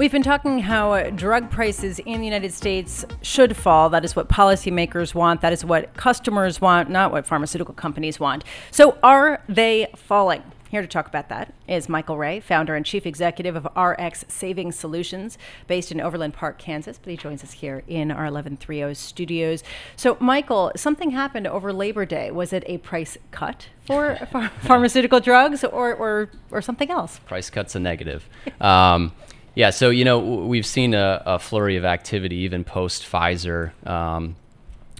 We've 0.00 0.10
been 0.10 0.22
talking 0.22 0.60
how 0.60 0.94
uh, 0.94 1.10
drug 1.10 1.50
prices 1.50 1.98
in 1.98 2.20
the 2.20 2.26
United 2.26 2.54
States 2.54 3.04
should 3.20 3.54
fall. 3.54 3.90
That 3.90 4.02
is 4.02 4.16
what 4.16 4.30
policymakers 4.30 5.14
want. 5.14 5.42
That 5.42 5.52
is 5.52 5.62
what 5.62 5.92
customers 5.92 6.58
want, 6.58 6.88
not 6.88 7.12
what 7.12 7.26
pharmaceutical 7.26 7.74
companies 7.74 8.18
want. 8.18 8.42
So, 8.70 8.96
are 9.02 9.42
they 9.46 9.92
falling? 9.94 10.42
Here 10.70 10.80
to 10.80 10.88
talk 10.88 11.06
about 11.06 11.28
that 11.28 11.52
is 11.68 11.86
Michael 11.90 12.16
Rea, 12.16 12.40
founder 12.40 12.76
and 12.76 12.86
chief 12.86 13.04
executive 13.04 13.54
of 13.56 13.68
RX 13.76 14.24
Savings 14.28 14.74
Solutions, 14.74 15.36
based 15.66 15.92
in 15.92 16.00
Overland 16.00 16.32
Park, 16.32 16.58
Kansas. 16.58 16.98
But 16.98 17.10
he 17.10 17.18
joins 17.18 17.44
us 17.44 17.52
here 17.52 17.82
in 17.86 18.10
our 18.10 18.24
1130 18.24 18.94
studios. 18.94 19.62
So, 19.96 20.16
Michael, 20.18 20.72
something 20.76 21.10
happened 21.10 21.46
over 21.46 21.74
Labor 21.74 22.06
Day. 22.06 22.30
Was 22.30 22.54
it 22.54 22.64
a 22.66 22.78
price 22.78 23.18
cut 23.32 23.68
for 23.84 24.16
pharmaceutical 24.62 25.20
drugs 25.20 25.62
or, 25.62 25.92
or, 25.92 26.30
or 26.50 26.62
something 26.62 26.90
else? 26.90 27.18
Price 27.26 27.50
cut's 27.50 27.74
a 27.74 27.80
negative. 27.80 28.26
Um, 28.62 29.12
yeah, 29.54 29.70
so 29.70 29.90
you 29.90 30.04
know 30.04 30.18
we've 30.18 30.66
seen 30.66 30.94
a, 30.94 31.22
a 31.26 31.38
flurry 31.38 31.76
of 31.76 31.84
activity 31.84 32.36
even 32.36 32.64
post 32.64 33.02
Pfizer. 33.02 33.72
Um, 33.86 34.36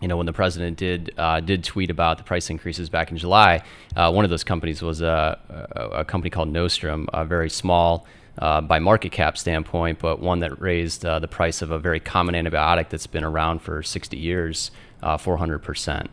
you 0.00 0.08
know 0.08 0.16
when 0.16 0.26
the 0.26 0.32
president 0.32 0.76
did 0.76 1.12
uh, 1.16 1.40
did 1.40 1.62
tweet 1.62 1.90
about 1.90 2.18
the 2.18 2.24
price 2.24 2.50
increases 2.50 2.88
back 2.88 3.10
in 3.10 3.16
July, 3.16 3.62
uh, 3.96 4.10
one 4.12 4.24
of 4.24 4.30
those 4.30 4.44
companies 4.44 4.82
was 4.82 5.02
a, 5.02 5.38
a, 5.76 6.00
a, 6.00 6.04
company 6.04 6.30
called 6.30 6.48
Nostrum, 6.52 7.08
a 7.12 7.24
very 7.24 7.50
small 7.50 8.06
uh, 8.38 8.60
by 8.60 8.78
market 8.78 9.12
cap 9.12 9.36
standpoint, 9.36 9.98
but 9.98 10.20
one 10.20 10.40
that 10.40 10.60
raised 10.60 11.04
uh, 11.04 11.18
the 11.18 11.28
price 11.28 11.62
of 11.62 11.70
a 11.70 11.78
very 11.78 12.00
common 12.00 12.34
antibiotic 12.34 12.88
that's 12.88 13.06
been 13.06 13.24
around 13.24 13.60
for 13.60 13.82
60 13.82 14.16
years, 14.16 14.70
uh, 15.02 15.16
400 15.16 15.58
percent. 15.58 16.10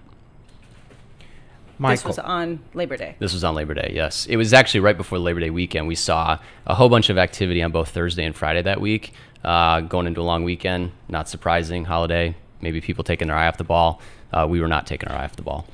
Michael. 1.79 2.09
This 2.09 2.17
was 2.17 2.19
on 2.19 2.59
Labor 2.73 2.97
Day. 2.97 3.15
This 3.19 3.33
was 3.33 3.43
on 3.43 3.55
Labor 3.55 3.73
Day, 3.73 3.91
yes. 3.93 4.25
It 4.25 4.37
was 4.37 4.53
actually 4.53 4.79
right 4.79 4.97
before 4.97 5.19
Labor 5.19 5.39
Day 5.39 5.49
weekend. 5.49 5.87
We 5.87 5.95
saw 5.95 6.39
a 6.65 6.75
whole 6.75 6.89
bunch 6.89 7.09
of 7.09 7.17
activity 7.17 7.61
on 7.61 7.71
both 7.71 7.89
Thursday 7.89 8.25
and 8.25 8.35
Friday 8.35 8.61
that 8.63 8.81
week, 8.81 9.13
uh, 9.43 9.81
going 9.81 10.07
into 10.07 10.21
a 10.21 10.23
long 10.23 10.43
weekend. 10.43 10.91
Not 11.07 11.29
surprising, 11.29 11.85
holiday. 11.85 12.35
Maybe 12.61 12.81
people 12.81 13.03
taking 13.03 13.27
their 13.27 13.37
eye 13.37 13.47
off 13.47 13.57
the 13.57 13.63
ball. 13.63 14.01
Uh, 14.31 14.47
we 14.49 14.59
were 14.59 14.67
not 14.67 14.87
taking 14.87 15.09
our 15.09 15.17
eye 15.17 15.25
off 15.25 15.35
the 15.35 15.43
ball. 15.43 15.67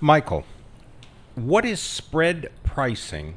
Michael, 0.00 0.44
what 1.34 1.64
is 1.64 1.80
spread 1.80 2.50
pricing 2.64 3.36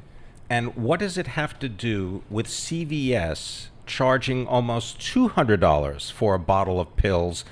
and 0.49 0.75
what 0.75 0.99
does 0.99 1.17
it 1.17 1.27
have 1.27 1.57
to 1.59 1.69
do 1.69 2.23
with 2.29 2.47
CVS 2.47 3.67
charging 3.85 4.47
almost 4.47 4.99
$200 4.99 6.11
for 6.11 6.33
a 6.33 6.39
bottle 6.39 6.79
of 6.79 6.95
pills 6.95 7.45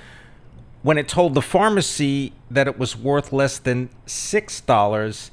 when 0.82 0.98
it 0.98 1.08
told 1.08 1.34
the 1.34 1.42
pharmacy 1.42 2.34
that 2.50 2.68
it 2.68 2.80
was 2.80 2.96
worth 2.96 3.34
less 3.34 3.58
than 3.58 3.90
$6 4.08 5.30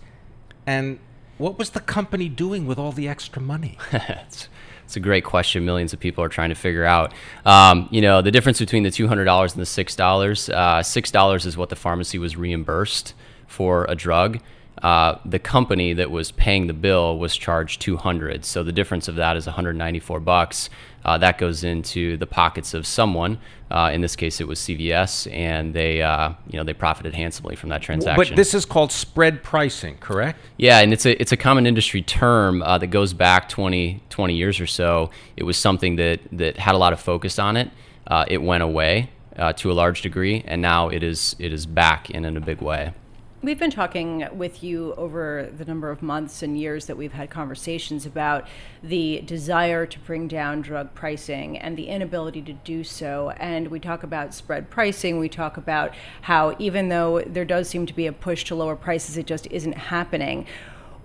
and 0.67 0.99
what 1.39 1.59
was 1.59 1.71
the 1.71 1.81
company 1.81 2.29
doing 2.29 2.67
with 2.67 2.79
all 2.79 2.93
the 2.93 3.09
extra 3.09 3.41
money? 3.41 3.79
It's, 3.93 4.49
it's, 4.85 4.97
a 4.97 5.01
great 5.01 5.25
question 5.25 5.65
millions 5.65 5.93
of 5.93 5.99
people 5.99 6.23
are 6.23 6.29
trying 6.29 6.51
to 6.51 6.55
figure 6.55 6.85
out. 6.85 7.13
Um, 7.45 7.89
you 7.91 8.01
know 8.01 8.23
the 8.23 8.31
difference 8.31 8.61
between 8.61 8.85
the 8.85 8.91
$200 8.91 9.53
and 9.53 9.61
the 9.61 9.65
$6 9.65 10.55
uh, 10.55 10.81
$6 10.81 11.47
is 11.47 11.57
what 11.57 11.71
the 11.71 11.77
pharmacy 11.77 12.19
was 12.19 12.37
reimbursed 12.37 13.15
for 13.49 13.85
a 13.89 13.97
drug. 13.97 14.41
Uh, 14.83 15.19
the 15.25 15.39
company 15.39 15.93
that 15.95 16.11
was 16.11 16.31
paying 16.33 16.67
the 16.67 16.75
bill 16.75 17.19
was 17.19 17.35
charged 17.35 17.81
200 17.81 18.45
so 18.45 18.63
the 18.63 18.73
difference 18.73 19.09
of 19.09 19.17
that 19.17 19.35
is 19.35 19.47
194 19.47 20.21
bucks 20.21 20.69
uh, 21.07 21.17
that 21.17 21.39
goes 21.39 21.63
into 21.63 22.17
the 22.17 22.27
pockets 22.27 22.75
of 22.75 22.87
someone. 22.87 23.39
Uh, 23.69 23.91
in 23.93 24.01
this 24.01 24.15
case 24.15 24.41
it 24.41 24.47
was 24.47 24.61
CVS 24.61 25.33
and 25.33 25.75
they 25.75 26.01
uh, 26.01 26.33
you 26.49 26.57
know 26.57 26.63
they 26.63 26.73
profited 26.73 27.15
handsomely 27.15 27.57
from 27.57 27.69
that 27.69 27.83
transaction 27.83 28.17
but 28.17 28.37
this 28.37 28.55
is 28.55 28.65
called 28.65 28.93
spread 28.93 29.43
pricing 29.43 29.97
correct? 29.99 30.39
Yeah 30.57 30.81
and 30.81 30.93
it's 30.93 31.05
a 31.05 31.21
it's 31.21 31.33
a 31.33 31.37
common 31.37 31.67
industry 31.67 32.03
term 32.03 32.63
uh, 32.63 32.79
that 32.79 32.89
goes 32.89 33.13
back 33.13 33.49
20 33.49 34.03
20 34.11 34.35
years 34.35 34.61
or 34.61 34.67
so. 34.67 35.11
It 35.37 35.45
was 35.45 35.57
something 35.57 35.97
that 35.97 36.21
that 36.33 36.59
had 36.59 36.75
a 36.75 36.79
lot 36.79 36.93
of 36.93 37.01
focus 37.01 37.39
on 37.39 37.57
it. 37.57 37.71
Uh, 38.07 38.25
it 38.29 38.43
went 38.43 38.63
away 38.63 39.11
to 39.57 39.71
a 39.71 39.75
large 39.75 40.03
degree 40.03 40.43
and 40.47 40.63
now 40.63 40.89
it 40.89 41.03
is 41.03 41.37
it 41.39 41.53
is 41.53 41.67
back 41.67 42.09
in, 42.11 42.25
in 42.25 42.37
a 42.37 42.41
big 42.41 42.63
way 42.63 42.93
We've 43.43 43.59
been 43.59 43.71
talking 43.71 44.27
with 44.33 44.63
you 44.63 44.95
over 44.95 45.51
the 45.55 45.67
number 45.67 45.91
of 45.91 46.01
months 46.01 46.43
and 46.43 46.59
years 46.59 46.87
that 46.87 46.97
we've 46.97 47.13
had 47.13 47.29
conversations 47.29 48.07
about 48.07 48.49
the 48.83 49.21
desire 49.27 49.85
to 49.85 49.99
bring 50.01 50.27
down 50.27 50.63
drug 50.63 50.95
pricing 50.95 51.59
and 51.59 51.77
the 51.77 51.89
inability 51.89 52.41
to 52.43 52.55
do 52.55 52.83
so. 52.83 53.35
And 53.37 53.69
we 53.69 53.79
talk 53.79 54.03
about 54.03 54.33
spread 54.33 54.71
pricing. 54.71 55.19
We 55.19 55.29
talk 55.29 55.59
about 55.59 55.95
how, 56.23 56.57
even 56.59 56.89
though 56.89 57.21
there 57.27 57.45
does 57.45 57.69
seem 57.69 57.85
to 57.85 57.93
be 57.93 58.07
a 58.07 58.13
push 58.13 58.43
to 58.45 58.55
lower 58.55 58.75
prices, 58.75 59.19
it 59.19 59.27
just 59.27 59.47
isn't 59.49 59.77
happening. 59.77 60.47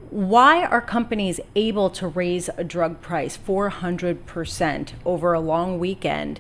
Why 0.10 0.66
are 0.66 0.82
companies 0.82 1.42
able 1.56 1.90
to 1.92 2.08
raise 2.08 2.50
a 2.56 2.64
drug 2.64 3.02
price 3.02 3.38
400% 3.38 4.94
over 5.06 5.34
a 5.34 5.40
long 5.42 5.80
weekend 5.80 6.40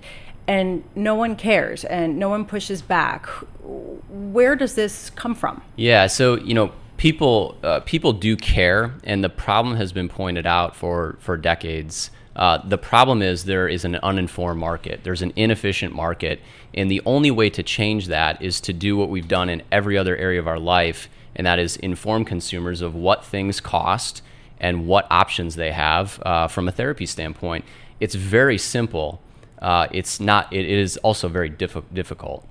and 0.51 0.83
no 0.95 1.15
one 1.15 1.37
cares 1.37 1.85
and 1.85 2.19
no 2.19 2.27
one 2.27 2.43
pushes 2.43 2.81
back. 2.81 3.25
Where 3.63 4.53
does 4.57 4.75
this 4.75 5.09
come 5.11 5.33
from? 5.33 5.61
Yeah, 5.77 6.07
so 6.07 6.35
you 6.35 6.53
know, 6.53 6.73
people 6.97 7.57
uh, 7.63 7.79
people 7.81 8.11
do 8.11 8.35
care, 8.35 8.93
and 9.05 9.23
the 9.23 9.29
problem 9.29 9.77
has 9.77 9.93
been 9.93 10.09
pointed 10.09 10.45
out 10.45 10.75
for 10.75 11.15
for 11.21 11.37
decades. 11.37 12.11
Uh, 12.35 12.57
the 12.67 12.77
problem 12.77 13.21
is 13.21 13.45
there 13.45 13.69
is 13.69 13.85
an 13.85 13.95
uninformed 13.95 14.59
market. 14.59 15.05
There's 15.05 15.21
an 15.21 15.31
inefficient 15.37 15.95
market, 15.95 16.41
and 16.73 16.91
the 16.91 17.01
only 17.05 17.31
way 17.31 17.49
to 17.49 17.63
change 17.63 18.07
that 18.07 18.41
is 18.41 18.59
to 18.61 18.73
do 18.73 18.97
what 18.97 19.09
we've 19.09 19.29
done 19.29 19.47
in 19.47 19.63
every 19.71 19.97
other 19.97 20.17
area 20.17 20.39
of 20.39 20.47
our 20.47 20.59
life, 20.59 21.07
and 21.33 21.47
that 21.47 21.59
is 21.59 21.77
inform 21.77 22.25
consumers 22.25 22.81
of 22.81 22.93
what 22.93 23.23
things 23.23 23.61
cost 23.61 24.21
and 24.59 24.85
what 24.85 25.07
options 25.09 25.55
they 25.55 25.71
have 25.71 26.21
uh, 26.25 26.47
from 26.49 26.67
a 26.67 26.71
therapy 26.73 27.05
standpoint. 27.05 27.63
It's 28.01 28.15
very 28.15 28.57
simple 28.57 29.21
uh, 29.61 29.87
it's 29.91 30.19
not. 30.19 30.51
It 30.51 30.65
is 30.65 30.97
also 30.97 31.27
very 31.27 31.49
diff- 31.49 31.93
difficult. 31.93 32.47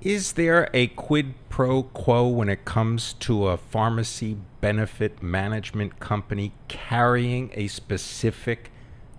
Is 0.00 0.32
there 0.32 0.70
a 0.72 0.86
quid 0.88 1.34
pro 1.50 1.82
quo 1.82 2.26
when 2.28 2.48
it 2.48 2.64
comes 2.64 3.12
to 3.14 3.48
a 3.48 3.56
pharmacy 3.56 4.38
benefit 4.60 5.22
management 5.22 6.00
company 6.00 6.52
carrying 6.68 7.50
a 7.54 7.66
specific 7.66 8.70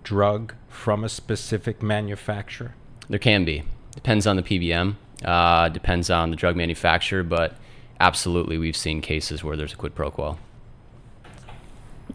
drug 0.04 0.56
from 0.68 1.04
a 1.04 1.10
specific 1.10 1.84
manufacturer? 1.84 2.74
There 3.10 3.20
can 3.20 3.46
be. 3.46 3.64
Depends 3.94 4.26
on 4.26 4.38
the 4.38 4.42
PBM. 4.42 4.96
Uh, 5.24 5.70
depends 5.70 6.10
on 6.10 6.32
the 6.32 6.36
drug 6.36 6.56
manufacturer, 6.56 7.22
but 7.22 7.56
absolutely, 8.00 8.58
we've 8.58 8.78
seen 8.78 9.02
cases 9.02 9.44
where 9.44 9.56
there's 9.56 9.74
a 9.74 9.76
quid 9.76 9.94
pro 9.94 10.10
quo. 10.10 10.38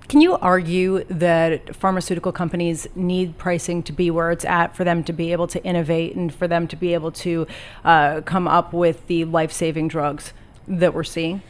Can 0.08 0.20
you 0.20 0.36
argue 0.36 1.02
that 1.04 1.74
pharmaceutical 1.74 2.30
companies 2.30 2.86
need 2.94 3.38
pricing 3.38 3.82
to 3.84 3.92
be 3.92 4.10
where 4.10 4.30
it's 4.30 4.44
at 4.44 4.76
for 4.76 4.84
them 4.84 5.02
to 5.04 5.12
be 5.12 5.32
able 5.32 5.48
to 5.48 5.62
innovate 5.64 6.14
and 6.14 6.32
for 6.32 6.46
them 6.46 6.68
to 6.68 6.76
be 6.76 6.94
able 6.94 7.10
to 7.12 7.46
uh, 7.84 8.20
come 8.20 8.46
up 8.46 8.72
with 8.72 9.06
the 9.08 9.24
life 9.24 9.50
saving 9.50 9.88
drugs 9.88 10.32
that 10.68 10.94
we're 10.94 11.04
seeing? 11.04 11.42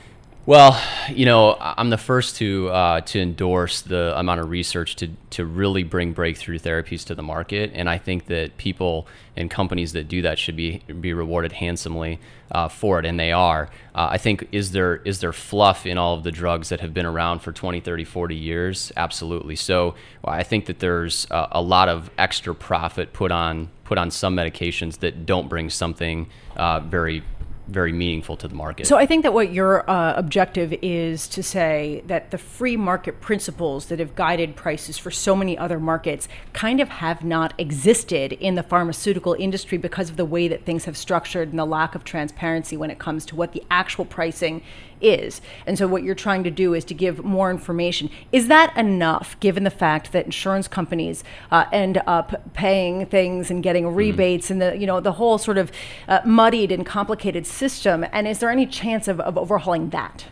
Well, 0.47 0.81
you 1.09 1.27
know, 1.27 1.57
I'm 1.59 1.91
the 1.91 1.99
first 1.99 2.37
to 2.37 2.69
uh, 2.69 3.01
to 3.01 3.21
endorse 3.21 3.83
the 3.83 4.17
amount 4.17 4.39
of 4.39 4.49
research 4.49 4.95
to 4.97 5.09
to 5.31 5.45
really 5.45 5.83
bring 5.83 6.13
breakthrough 6.13 6.61
therapies 6.61 7.05
to 7.07 7.17
the 7.17 7.23
market, 7.23 7.73
and 7.75 7.91
I 7.91 7.99
think 7.99 8.27
that 8.27 8.57
people 8.57 9.09
and 9.35 9.51
companies 9.51 9.93
that 9.95 10.07
do 10.07 10.23
that 10.23 10.39
should 10.39 10.55
be 10.55 10.85
be 11.01 11.13
rewarded 11.13 11.51
handsomely 11.51 12.21
uh, 12.53 12.69
for 12.69 13.01
it, 13.01 13.05
and 13.05 13.19
they 13.19 13.33
are. 13.33 13.71
Uh, 13.93 14.07
I 14.13 14.19
think 14.19 14.47
is 14.53 14.71
there 14.71 14.99
is 14.99 15.19
there 15.19 15.33
fluff 15.33 15.85
in 15.85 15.99
all 15.99 16.15
of 16.15 16.23
the 16.23 16.31
drugs 16.31 16.69
that 16.69 16.79
have 16.79 16.95
been 16.95 17.07
around 17.07 17.41
for 17.41 17.51
20, 17.51 17.81
30, 17.81 18.05
40 18.05 18.37
years? 18.37 18.93
Absolutely. 18.97 19.57
So 19.57 19.97
well, 20.23 20.33
I 20.33 20.45
think 20.45 20.67
that 20.67 20.79
there's 20.79 21.27
a, 21.33 21.49
a, 21.53 21.61
lot 21.61 21.89
of 21.89 22.09
extra 22.19 22.55
profit 22.55 23.13
put 23.13 23.33
on 23.33 23.69
put 23.83 23.99
on 23.99 24.13
some 24.13 24.37
medications 24.37 25.01
that 25.01 25.27
don't 25.27 25.49
bring 25.49 25.71
something 25.71 26.29
uh, 26.57 26.79
very 26.79 27.25
very 27.69 27.93
meaningful 27.93 28.37
to 28.37 28.49
the 28.49 28.55
market. 28.55 28.87
So 28.87 28.97
I 28.97 29.07
think 29.07 29.25
that 29.25 29.33
what 29.33 29.53
your 29.53 29.89
uh, 29.91 30.15
objective 30.15 30.73
is 30.83 31.27
to 31.29 31.43
say 31.43 32.03
that 32.07 32.31
the 32.31 32.39
free 32.39 32.77
market 32.77 33.21
principles 33.21 33.87
that 33.87 33.99
have 33.99 34.15
guided 34.15 34.55
prices 34.55 34.99
for 34.99 35.11
so 35.11 35.35
many 35.35 35.59
other 35.59 35.81
markets 35.81 36.29
kind 36.53 36.81
of 36.81 36.89
have 36.89 37.25
not 37.25 37.55
existed 37.59 38.33
in 38.33 38.55
the 38.55 38.63
pharmaceutical 38.63 39.35
industry 39.39 39.79
because 39.79 40.11
of 40.11 40.17
the 40.17 40.25
way 40.25 40.47
that 40.49 40.65
things 40.65 40.85
have 40.85 40.97
structured 40.97 41.51
and 41.51 41.59
the 41.59 41.67
lack 41.67 41.95
of 41.95 42.05
transparency 42.05 42.77
when 42.77 42.91
it 42.91 42.99
comes 42.99 43.27
to 43.27 43.37
what 43.37 43.53
the 43.53 43.63
actual 43.71 44.05
pricing 44.05 44.63
is. 45.01 45.41
And 45.67 45.79
so 45.79 45.87
what 45.87 46.03
you're 46.03 46.15
trying 46.15 46.45
to 46.45 46.51
do 46.51 46.75
is 46.75 46.85
to 46.87 46.95
give 46.95 47.25
more 47.25 47.51
information. 47.51 48.11
Is 48.33 48.49
that 48.49 48.77
enough 48.77 49.39
given 49.41 49.65
the 49.65 49.71
fact 49.71 50.13
that 50.13 50.27
insurance 50.27 50.69
companies 50.69 51.25
uh, 51.51 51.67
end 51.73 52.03
up 52.07 52.53
paying 52.55 53.07
things 53.07 53.51
and 53.51 53.63
getting 53.63 53.95
rebates 53.95 54.49
mm. 54.49 54.51
and 54.53 54.63
the 54.63 54.77
you 54.77 54.87
know 54.87 55.01
the 55.01 55.13
whole 55.13 55.39
sort 55.39 55.59
of 55.59 55.71
uh, 56.09 56.21
muddied 56.25 56.73
and 56.73 56.85
complicated 56.85 57.47
system 57.47 58.05
and 58.13 58.27
is 58.27 58.39
there 58.39 58.51
any 58.51 58.67
chance 58.67 59.09
of, 59.09 59.21
of 59.21 59.37
overhauling 59.39 59.91
that? 59.91 60.27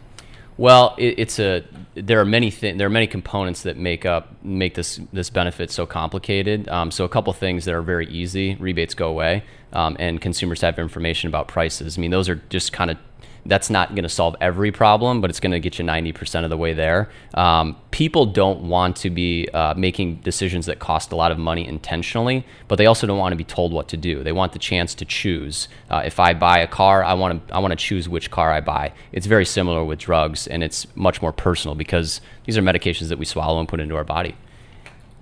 Well, 0.56 0.94
it, 0.98 1.18
it's 1.18 1.38
a 1.38 1.64
there 1.94 2.20
are 2.20 2.24
many 2.24 2.50
th- 2.50 2.76
there 2.76 2.86
are 2.86 2.90
many 2.90 3.06
components 3.06 3.62
that 3.62 3.76
make 3.76 4.06
up 4.06 4.42
make 4.44 4.74
this 4.74 5.00
this 5.12 5.30
benefit 5.30 5.70
so 5.70 5.86
complicated. 5.86 6.68
Um, 6.68 6.90
so 6.90 7.04
a 7.04 7.08
couple 7.08 7.32
things 7.32 7.64
that 7.64 7.74
are 7.74 7.82
very 7.82 8.06
easy: 8.06 8.54
rebates 8.56 8.94
go 8.94 9.08
away, 9.08 9.42
um, 9.72 9.96
and 9.98 10.20
consumers 10.20 10.60
have 10.60 10.78
information 10.78 11.28
about 11.28 11.48
prices. 11.48 11.98
I 11.98 12.00
mean, 12.00 12.10
those 12.10 12.28
are 12.28 12.36
just 12.50 12.72
kind 12.72 12.90
of 12.90 12.98
that's 13.46 13.68
not 13.68 13.90
going 13.90 14.04
to 14.04 14.08
solve 14.08 14.34
every 14.40 14.72
problem, 14.72 15.20
but 15.20 15.28
it's 15.28 15.40
going 15.40 15.52
to 15.52 15.60
get 15.60 15.78
you 15.78 15.84
90% 15.84 16.44
of 16.44 16.50
the 16.50 16.56
way 16.56 16.72
there. 16.72 17.10
Um, 17.34 17.76
people 17.90 18.26
don't 18.26 18.68
want 18.68 18.96
to 18.96 19.10
be 19.10 19.48
uh, 19.52 19.74
making 19.76 20.16
decisions 20.16 20.66
that 20.66 20.78
cost 20.78 21.12
a 21.12 21.16
lot 21.16 21.30
of 21.30 21.38
money 21.38 21.66
intentionally, 21.66 22.46
but 22.68 22.76
they 22.76 22.86
also 22.86 23.06
don't 23.06 23.18
want 23.18 23.32
to 23.32 23.36
be 23.36 23.44
told 23.44 23.72
what 23.72 23.88
to 23.88 23.96
do. 23.96 24.22
They 24.22 24.32
want 24.32 24.52
the 24.52 24.58
chance 24.58 24.94
to 24.96 25.04
choose. 25.04 25.68
Uh, 25.90 26.02
if 26.04 26.18
I 26.18 26.32
buy 26.32 26.58
a 26.58 26.66
car, 26.66 27.04
I 27.04 27.14
want 27.14 27.46
to 27.46 27.54
I 27.54 27.58
want 27.58 27.72
to 27.72 27.76
choose 27.76 28.08
which 28.08 28.30
car 28.30 28.50
I 28.50 28.60
buy. 28.60 28.92
It's 29.12 29.26
very 29.26 29.44
similar 29.44 29.84
with 29.84 29.98
drugs, 29.98 30.46
and 30.46 30.62
it's 30.62 30.86
much 30.96 31.20
more 31.20 31.32
personal 31.32 31.74
because 31.74 32.20
these 32.44 32.56
are 32.56 32.62
medications 32.62 33.08
that 33.08 33.18
we 33.18 33.24
swallow 33.26 33.60
and 33.60 33.68
put 33.68 33.80
into 33.80 33.96
our 33.96 34.04
body. 34.04 34.36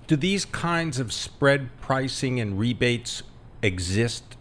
Do 0.07 0.15
these 0.15 0.45
kinds 0.45 0.99
of 0.99 1.11
spread 1.11 1.69
pricing 1.81 2.39
and 2.39 2.59
rebates 2.59 3.23
exist 3.61 4.37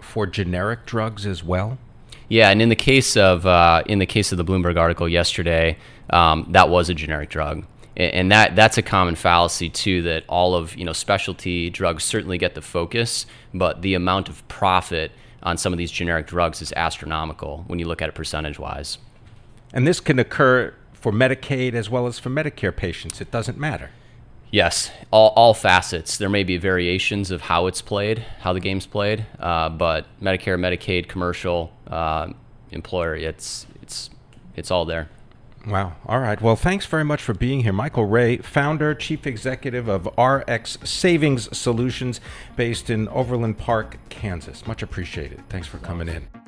for 0.00 0.26
generic 0.26 0.86
drugs 0.86 1.26
as 1.26 1.44
well? 1.44 1.78
Yeah, 2.28 2.50
and 2.50 2.62
in 2.62 2.68
the 2.68 2.76
case 2.76 3.16
of 3.16 3.46
uh, 3.46 3.82
in 3.86 3.98
the 3.98 4.06
case 4.06 4.32
of 4.32 4.38
the 4.38 4.44
Bloomberg 4.44 4.78
article 4.78 5.08
yesterday, 5.08 5.76
um, 6.10 6.46
that 6.50 6.68
was 6.68 6.88
a 6.88 6.94
generic 6.94 7.30
drug, 7.30 7.64
and 7.96 8.30
that 8.32 8.56
that's 8.56 8.78
a 8.78 8.82
common 8.82 9.14
fallacy 9.14 9.68
too. 9.68 10.02
That 10.02 10.24
all 10.28 10.54
of 10.54 10.76
you 10.76 10.84
know 10.84 10.92
specialty 10.92 11.70
drugs 11.70 12.04
certainly 12.04 12.38
get 12.38 12.54
the 12.54 12.62
focus, 12.62 13.26
but 13.52 13.82
the 13.82 13.94
amount 13.94 14.28
of 14.28 14.46
profit 14.48 15.12
on 15.42 15.56
some 15.56 15.72
of 15.72 15.78
these 15.78 15.90
generic 15.90 16.26
drugs 16.26 16.62
is 16.62 16.72
astronomical 16.76 17.64
when 17.66 17.78
you 17.78 17.86
look 17.86 18.00
at 18.00 18.08
it 18.08 18.14
percentage 18.14 18.58
wise. 18.58 18.98
And 19.72 19.86
this 19.86 20.00
can 20.00 20.18
occur 20.18 20.74
for 20.92 21.12
Medicaid 21.12 21.74
as 21.74 21.90
well 21.90 22.06
as 22.06 22.18
for 22.18 22.30
Medicare 22.30 22.74
patients. 22.74 23.20
It 23.20 23.30
doesn't 23.30 23.58
matter. 23.58 23.90
Yes, 24.52 24.90
all, 25.10 25.32
all 25.34 25.54
facets. 25.54 26.18
There 26.18 26.28
may 26.28 26.44
be 26.44 26.58
variations 26.58 27.30
of 27.30 27.40
how 27.40 27.66
it's 27.68 27.80
played, 27.80 28.18
how 28.40 28.52
the 28.52 28.60
game's 28.60 28.86
played, 28.86 29.24
uh, 29.40 29.70
but 29.70 30.04
Medicare, 30.20 30.58
Medicaid, 30.60 31.08
commercial, 31.08 31.72
uh, 31.86 32.28
employer, 32.70 33.16
it's 33.16 33.66
it's 33.80 34.10
it's 34.54 34.70
all 34.70 34.84
there. 34.84 35.08
Wow. 35.66 35.94
All 36.06 36.18
right. 36.18 36.40
Well, 36.40 36.56
thanks 36.56 36.84
very 36.86 37.04
much 37.04 37.22
for 37.22 37.34
being 37.34 37.60
here. 37.60 37.72
Michael 37.72 38.04
Rea, 38.04 38.38
founder, 38.38 38.94
chief 38.94 39.26
executive 39.26 39.88
of 39.88 40.06
RX 40.18 40.78
Savings 40.84 41.56
Solutions, 41.56 42.20
based 42.56 42.90
in 42.90 43.08
Overland 43.08 43.58
Park, 43.58 43.98
Kansas. 44.10 44.66
Much 44.66 44.82
appreciated. 44.82 45.48
Thanks 45.48 45.68
for 45.68 45.78
coming 45.78 46.08
in. 46.08 46.41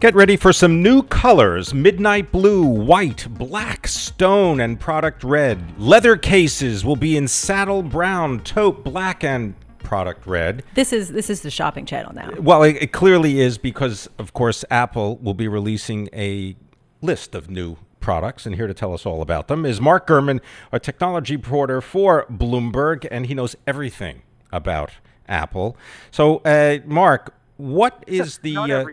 Get 0.00 0.14
ready 0.14 0.36
for 0.36 0.52
some 0.52 0.80
new 0.80 1.02
colors 1.02 1.74
midnight 1.74 2.30
blue, 2.30 2.64
white, 2.64 3.26
black, 3.30 3.88
stone, 3.88 4.60
and 4.60 4.78
product 4.78 5.24
red. 5.24 5.76
Leather 5.76 6.16
cases 6.16 6.84
will 6.84 6.94
be 6.94 7.16
in 7.16 7.26
saddle 7.26 7.82
brown, 7.82 8.38
taupe 8.44 8.84
black, 8.84 9.24
and 9.24 9.56
product 9.78 10.24
red. 10.24 10.62
This 10.74 10.92
is 10.92 11.08
this 11.08 11.28
is 11.28 11.40
the 11.40 11.50
shopping 11.50 11.84
channel 11.84 12.14
now. 12.14 12.30
Well, 12.38 12.62
it, 12.62 12.76
it 12.80 12.92
clearly 12.92 13.40
is 13.40 13.58
because, 13.58 14.08
of 14.18 14.32
course, 14.34 14.64
Apple 14.70 15.16
will 15.16 15.34
be 15.34 15.48
releasing 15.48 16.08
a 16.12 16.54
list 17.02 17.34
of 17.34 17.50
new 17.50 17.76
products, 17.98 18.46
and 18.46 18.54
here 18.54 18.68
to 18.68 18.74
tell 18.74 18.94
us 18.94 19.04
all 19.04 19.20
about 19.20 19.48
them 19.48 19.66
is 19.66 19.80
Mark 19.80 20.06
Gurman, 20.06 20.40
a 20.70 20.78
technology 20.78 21.34
reporter 21.34 21.80
for 21.80 22.24
Bloomberg, 22.30 23.04
and 23.10 23.26
he 23.26 23.34
knows 23.34 23.56
everything 23.66 24.22
about 24.52 24.92
Apple. 25.26 25.76
So, 26.12 26.36
uh, 26.44 26.78
Mark, 26.86 27.34
what 27.56 28.04
is 28.06 28.38
the 28.38 28.56
uh, 28.56 28.84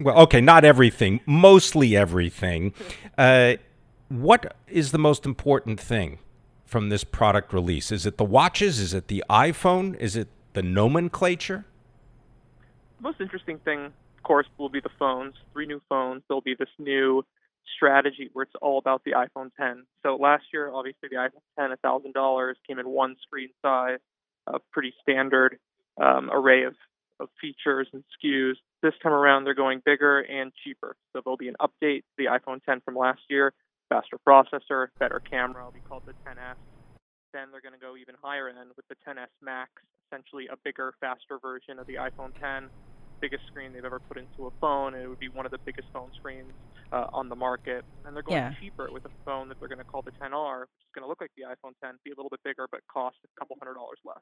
well, 0.00 0.18
okay, 0.20 0.40
not 0.40 0.64
everything, 0.64 1.20
mostly 1.26 1.96
everything. 1.96 2.72
Uh, 3.16 3.54
what 4.08 4.56
is 4.68 4.92
the 4.92 4.98
most 4.98 5.24
important 5.24 5.80
thing 5.80 6.18
from 6.64 6.88
this 6.88 7.04
product 7.04 7.52
release? 7.52 7.92
Is 7.92 8.06
it 8.06 8.16
the 8.16 8.24
watches? 8.24 8.78
Is 8.78 8.94
it 8.94 9.08
the 9.08 9.24
iPhone? 9.28 9.96
Is 9.98 10.16
it 10.16 10.28
the 10.52 10.62
nomenclature? 10.62 11.64
The 12.98 13.02
most 13.02 13.20
interesting 13.20 13.58
thing, 13.58 13.86
of 13.86 14.22
course, 14.22 14.46
will 14.58 14.68
be 14.68 14.80
the 14.80 14.90
phones. 14.98 15.34
Three 15.52 15.66
new 15.66 15.80
phones. 15.88 16.22
There'll 16.28 16.40
be 16.40 16.54
this 16.58 16.68
new 16.78 17.24
strategy 17.76 18.30
where 18.32 18.44
it's 18.44 18.54
all 18.60 18.78
about 18.78 19.02
the 19.04 19.12
iPhone 19.12 19.50
10. 19.58 19.84
So 20.02 20.16
last 20.16 20.44
year, 20.52 20.70
obviously, 20.72 21.08
the 21.10 21.16
iPhone 21.16 21.70
10, 21.70 21.76
$1,000, 21.84 22.54
came 22.66 22.78
in 22.78 22.88
one 22.88 23.16
screen 23.22 23.48
size, 23.62 23.98
a 24.46 24.58
pretty 24.72 24.94
standard 25.02 25.58
um, 26.00 26.30
array 26.32 26.64
of, 26.64 26.74
of 27.20 27.28
features 27.40 27.88
and 27.92 28.04
SKUs. 28.16 28.54
This 28.82 28.94
time 29.02 29.12
around, 29.12 29.44
they're 29.44 29.54
going 29.54 29.82
bigger 29.84 30.20
and 30.20 30.52
cheaper. 30.64 30.96
So 31.12 31.22
there'll 31.24 31.36
be 31.36 31.48
an 31.48 31.56
update 31.60 32.00
to 32.00 32.14
the 32.18 32.26
iPhone 32.26 32.62
10 32.64 32.80
from 32.84 32.96
last 32.96 33.20
year, 33.28 33.52
faster 33.88 34.18
processor, 34.26 34.88
better 34.98 35.20
camera. 35.28 35.62
It'll 35.62 35.72
be 35.72 35.80
called 35.80 36.02
the 36.06 36.14
10s. 36.26 36.56
Then 37.32 37.48
they're 37.50 37.62
going 37.62 37.78
to 37.78 37.80
go 37.80 37.96
even 37.96 38.14
higher 38.20 38.48
end 38.48 38.70
with 38.76 38.86
the 38.88 38.96
10s 39.08 39.32
Max, 39.40 39.70
essentially 40.08 40.48
a 40.52 40.56
bigger, 40.64 40.94
faster 41.00 41.38
version 41.40 41.78
of 41.78 41.86
the 41.86 41.94
iPhone 41.94 42.32
10 42.40 42.70
biggest 43.20 43.46
screen 43.46 43.72
they've 43.72 43.84
ever 43.84 44.00
put 44.00 44.18
into 44.18 44.46
a 44.46 44.50
phone. 44.60 44.94
And 44.94 45.02
it 45.02 45.08
would 45.08 45.18
be 45.18 45.30
one 45.30 45.46
of 45.46 45.52
the 45.52 45.62
biggest 45.64 45.88
phone 45.92 46.10
screens 46.14 46.52
uh, 46.92 47.06
on 47.12 47.28
the 47.28 47.36
market. 47.36 47.84
And 48.04 48.14
they're 48.14 48.22
going 48.22 48.38
yeah. 48.38 48.52
cheaper 48.60 48.88
with 48.92 49.04
a 49.06 49.10
phone 49.24 49.48
that 49.48 49.58
they're 49.58 49.68
going 49.68 49.78
to 49.78 49.84
call 49.84 50.02
the 50.02 50.10
10R, 50.10 50.60
which 50.60 50.68
is 50.68 50.92
going 50.94 51.04
to 51.04 51.08
look 51.08 51.20
like 51.20 51.30
the 51.36 51.44
iPhone 51.44 51.72
10, 51.82 51.98
be 52.04 52.10
a 52.10 52.14
little 52.14 52.28
bit 52.28 52.40
bigger, 52.44 52.66
but 52.70 52.80
cost 52.92 53.16
a 53.24 53.40
couple 53.40 53.56
hundred 53.60 53.74
dollars 53.74 53.98
less. 54.04 54.18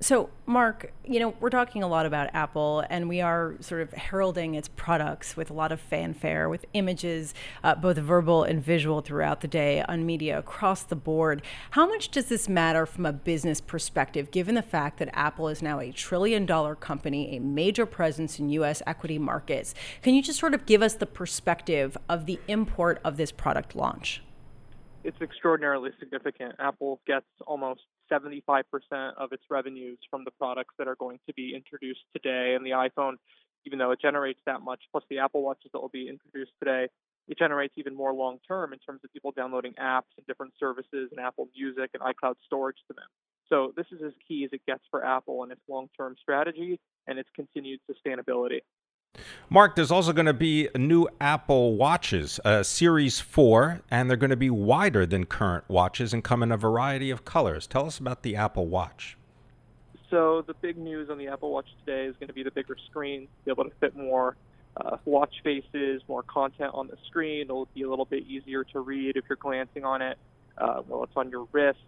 So, 0.00 0.30
Mark, 0.46 0.92
you 1.04 1.18
know, 1.20 1.34
we're 1.40 1.50
talking 1.50 1.82
a 1.82 1.88
lot 1.88 2.06
about 2.06 2.30
Apple, 2.34 2.84
and 2.88 3.08
we 3.08 3.20
are 3.20 3.54
sort 3.60 3.82
of 3.82 3.92
heralding 3.92 4.54
its 4.54 4.68
products 4.68 5.36
with 5.36 5.50
a 5.50 5.54
lot 5.54 5.72
of 5.72 5.80
fanfare, 5.80 6.48
with 6.48 6.64
images, 6.72 7.34
uh, 7.64 7.74
both 7.74 7.96
verbal 7.98 8.44
and 8.44 8.62
visual, 8.62 9.00
throughout 9.00 9.40
the 9.40 9.48
day 9.48 9.82
on 9.88 10.06
media 10.06 10.38
across 10.38 10.82
the 10.82 10.96
board. 10.96 11.42
How 11.70 11.86
much 11.86 12.10
does 12.10 12.26
this 12.26 12.48
matter 12.48 12.86
from 12.86 13.06
a 13.06 13.12
business 13.12 13.60
perspective, 13.60 14.30
given 14.30 14.54
the 14.54 14.62
fact 14.62 14.98
that 14.98 15.08
Apple 15.12 15.48
is 15.48 15.62
now 15.62 15.80
a 15.80 15.90
trillion 15.92 16.46
dollar 16.46 16.74
company, 16.74 17.36
a 17.36 17.40
major 17.40 17.86
presence 17.86 18.38
in 18.38 18.48
U.S. 18.50 18.82
equity 18.86 19.18
markets? 19.18 19.74
Can 20.02 20.14
you 20.14 20.22
just 20.22 20.38
sort 20.38 20.54
of 20.54 20.66
give 20.66 20.82
us 20.82 20.94
the 20.94 21.06
perspective 21.06 21.96
of 22.08 22.26
the 22.26 22.38
import 22.48 23.00
of 23.04 23.16
this 23.16 23.32
product 23.32 23.74
launch? 23.74 24.22
It's 25.04 25.20
extraordinarily 25.20 25.90
significant. 26.00 26.56
Apple 26.58 27.00
gets 27.06 27.26
almost 27.46 27.82
75% 28.10 28.64
of 29.16 29.32
its 29.32 29.42
revenues 29.48 29.98
from 30.10 30.24
the 30.24 30.32
products 30.32 30.74
that 30.78 30.88
are 30.88 30.96
going 30.96 31.20
to 31.26 31.34
be 31.34 31.54
introduced 31.54 32.00
today. 32.12 32.54
And 32.56 32.66
the 32.66 32.70
iPhone, 32.70 33.14
even 33.64 33.78
though 33.78 33.92
it 33.92 34.00
generates 34.00 34.40
that 34.46 34.62
much, 34.62 34.82
plus 34.90 35.04
the 35.08 35.20
Apple 35.20 35.42
Watches 35.42 35.70
that 35.72 35.80
will 35.80 35.90
be 35.90 36.08
introduced 36.08 36.52
today, 36.58 36.88
it 37.28 37.38
generates 37.38 37.74
even 37.76 37.94
more 37.94 38.12
long 38.12 38.38
term 38.46 38.72
in 38.72 38.78
terms 38.78 39.00
of 39.04 39.12
people 39.12 39.32
downloading 39.32 39.74
apps 39.80 40.10
and 40.16 40.26
different 40.26 40.54
services 40.58 41.10
and 41.10 41.20
Apple 41.20 41.48
Music 41.56 41.90
and 41.94 42.02
iCloud 42.02 42.34
storage 42.44 42.78
to 42.88 42.94
them. 42.94 43.06
So 43.48 43.72
this 43.76 43.86
is 43.92 44.00
as 44.04 44.12
key 44.26 44.44
as 44.44 44.50
it 44.52 44.62
gets 44.66 44.82
for 44.90 45.04
Apple 45.04 45.42
and 45.42 45.52
its 45.52 45.60
long 45.68 45.88
term 45.96 46.16
strategy 46.20 46.80
and 47.06 47.18
its 47.18 47.28
continued 47.34 47.80
sustainability. 47.90 48.60
Mark, 49.48 49.76
there's 49.76 49.92
also 49.92 50.12
going 50.12 50.26
to 50.26 50.34
be 50.34 50.68
new 50.74 51.06
Apple 51.20 51.76
Watches, 51.76 52.40
uh, 52.44 52.64
Series 52.64 53.20
4, 53.20 53.80
and 53.92 54.10
they're 54.10 54.16
going 54.16 54.30
to 54.30 54.36
be 54.36 54.50
wider 54.50 55.06
than 55.06 55.24
current 55.24 55.62
watches 55.68 56.12
and 56.12 56.24
come 56.24 56.42
in 56.42 56.50
a 56.50 56.56
variety 56.56 57.10
of 57.10 57.24
colors. 57.24 57.68
Tell 57.68 57.86
us 57.86 58.00
about 58.00 58.24
the 58.24 58.34
Apple 58.34 58.66
Watch. 58.66 59.16
So, 60.10 60.42
the 60.48 60.54
big 60.54 60.76
news 60.76 61.10
on 61.10 61.18
the 61.18 61.28
Apple 61.28 61.52
Watch 61.52 61.68
today 61.84 62.06
is 62.06 62.16
going 62.16 62.26
to 62.26 62.34
be 62.34 62.42
the 62.42 62.50
bigger 62.50 62.76
screen, 62.90 63.28
be 63.44 63.52
able 63.52 63.64
to 63.64 63.72
fit 63.78 63.96
more 63.96 64.36
uh, 64.76 64.96
watch 65.04 65.34
faces, 65.44 66.02
more 66.08 66.24
content 66.24 66.72
on 66.74 66.88
the 66.88 66.96
screen. 67.06 67.42
It'll 67.42 67.68
be 67.72 67.82
a 67.82 67.88
little 67.88 68.04
bit 68.04 68.26
easier 68.26 68.64
to 68.64 68.80
read 68.80 69.16
if 69.16 69.24
you're 69.28 69.36
glancing 69.36 69.84
on 69.84 70.02
it 70.02 70.18
uh, 70.58 70.80
while 70.80 71.04
it's 71.04 71.16
on 71.16 71.30
your 71.30 71.46
wrist. 71.52 71.78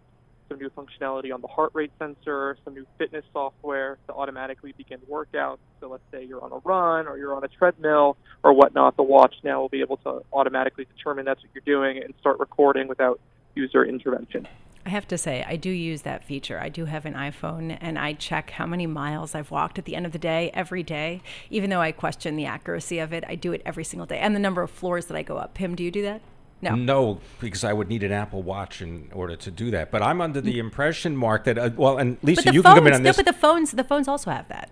Some 0.49 0.57
new 0.57 0.69
functionality 0.71 1.33
on 1.33 1.41
the 1.41 1.47
heart 1.47 1.71
rate 1.73 1.91
sensor, 1.99 2.57
some 2.65 2.73
new 2.73 2.85
fitness 2.97 3.23
software 3.31 3.97
to 4.07 4.13
automatically 4.13 4.73
begin 4.75 4.99
workouts. 5.09 5.59
So 5.79 5.89
let's 5.89 6.03
say 6.11 6.25
you're 6.25 6.43
on 6.43 6.51
a 6.51 6.57
run 6.57 7.07
or 7.07 7.17
you're 7.17 7.35
on 7.35 7.43
a 7.43 7.47
treadmill 7.47 8.17
or 8.43 8.53
whatnot, 8.53 8.97
the 8.97 9.03
watch 9.03 9.35
now 9.43 9.61
will 9.61 9.69
be 9.69 9.81
able 9.81 9.97
to 9.97 10.23
automatically 10.33 10.85
determine 10.97 11.25
that's 11.25 11.41
what 11.41 11.49
you're 11.53 11.81
doing 11.81 12.03
and 12.03 12.13
start 12.19 12.39
recording 12.39 12.87
without 12.87 13.19
user 13.55 13.85
intervention. 13.85 14.47
I 14.85 14.89
have 14.89 15.07
to 15.09 15.17
say, 15.19 15.45
I 15.47 15.55
do 15.55 15.69
use 15.69 16.01
that 16.01 16.23
feature. 16.23 16.59
I 16.59 16.69
do 16.69 16.85
have 16.85 17.05
an 17.05 17.13
iPhone 17.13 17.77
and 17.79 17.99
I 17.99 18.13
check 18.13 18.49
how 18.49 18.65
many 18.65 18.87
miles 18.87 19.35
I've 19.35 19.51
walked 19.51 19.77
at 19.77 19.85
the 19.85 19.95
end 19.95 20.07
of 20.07 20.13
the 20.13 20.19
day 20.19 20.49
every 20.53 20.81
day. 20.81 21.21
Even 21.51 21.69
though 21.69 21.81
I 21.81 21.91
question 21.91 22.35
the 22.35 22.45
accuracy 22.45 22.97
of 22.97 23.13
it, 23.13 23.23
I 23.27 23.35
do 23.35 23.51
it 23.51 23.61
every 23.65 23.83
single 23.83 24.07
day. 24.07 24.17
And 24.17 24.35
the 24.35 24.39
number 24.39 24.63
of 24.63 24.71
floors 24.71 25.05
that 25.05 25.17
I 25.17 25.21
go 25.21 25.37
up. 25.37 25.53
Pimm, 25.53 25.75
do 25.75 25.83
you 25.83 25.91
do 25.91 26.01
that? 26.01 26.21
No. 26.61 26.75
No, 26.75 27.21
because 27.39 27.63
I 27.63 27.71
would 27.71 27.87
need 27.87 28.03
an 28.03 28.11
Apple 28.11 28.43
Watch 28.43 28.81
in 28.81 29.09
order 29.13 29.35
to 29.37 29.51
do 29.51 29.71
that. 29.71 29.91
But 29.91 30.01
I'm 30.01 30.19
under 30.19 30.41
the 30.41 30.59
impression, 30.59 31.15
Mark, 31.15 31.45
that 31.45 31.57
uh, 31.57 31.69
well, 31.75 31.97
and 31.97 32.17
Lisa, 32.21 32.51
you 32.53 32.61
phones, 32.61 32.63
can 32.63 32.75
come 32.75 32.87
in 32.87 32.93
on 32.93 33.03
this. 33.03 33.17
no, 33.17 33.23
but 33.23 33.33
the 33.33 33.39
phones, 33.39 33.71
the 33.71 33.83
phones 33.83 34.07
also 34.09 34.29
have 34.29 34.47
that. 34.49 34.69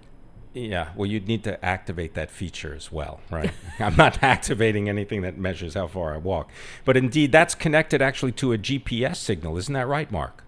Yeah, 0.53 0.89
well, 0.95 1.05
you'd 1.05 1.27
need 1.27 1.43
to 1.43 1.63
activate 1.63 2.15
that 2.15 2.31
feature 2.31 2.73
as 2.73 2.91
well, 2.91 3.21
right? 3.29 3.51
I'm 3.79 3.95
not 3.95 4.23
activating 4.23 4.89
anything 4.89 5.21
that 5.21 5.37
measures 5.37 5.75
how 5.75 5.87
far 5.87 6.13
I 6.13 6.17
walk. 6.17 6.49
But 6.83 6.97
indeed, 6.97 7.31
that's 7.31 7.55
connected 7.55 8.01
actually 8.01 8.31
to 8.33 8.53
a 8.53 8.57
GPS 8.57 9.17
signal. 9.17 9.57
Isn't 9.57 9.73
that 9.73 9.87
right, 9.87 10.11
Mark? 10.11 10.43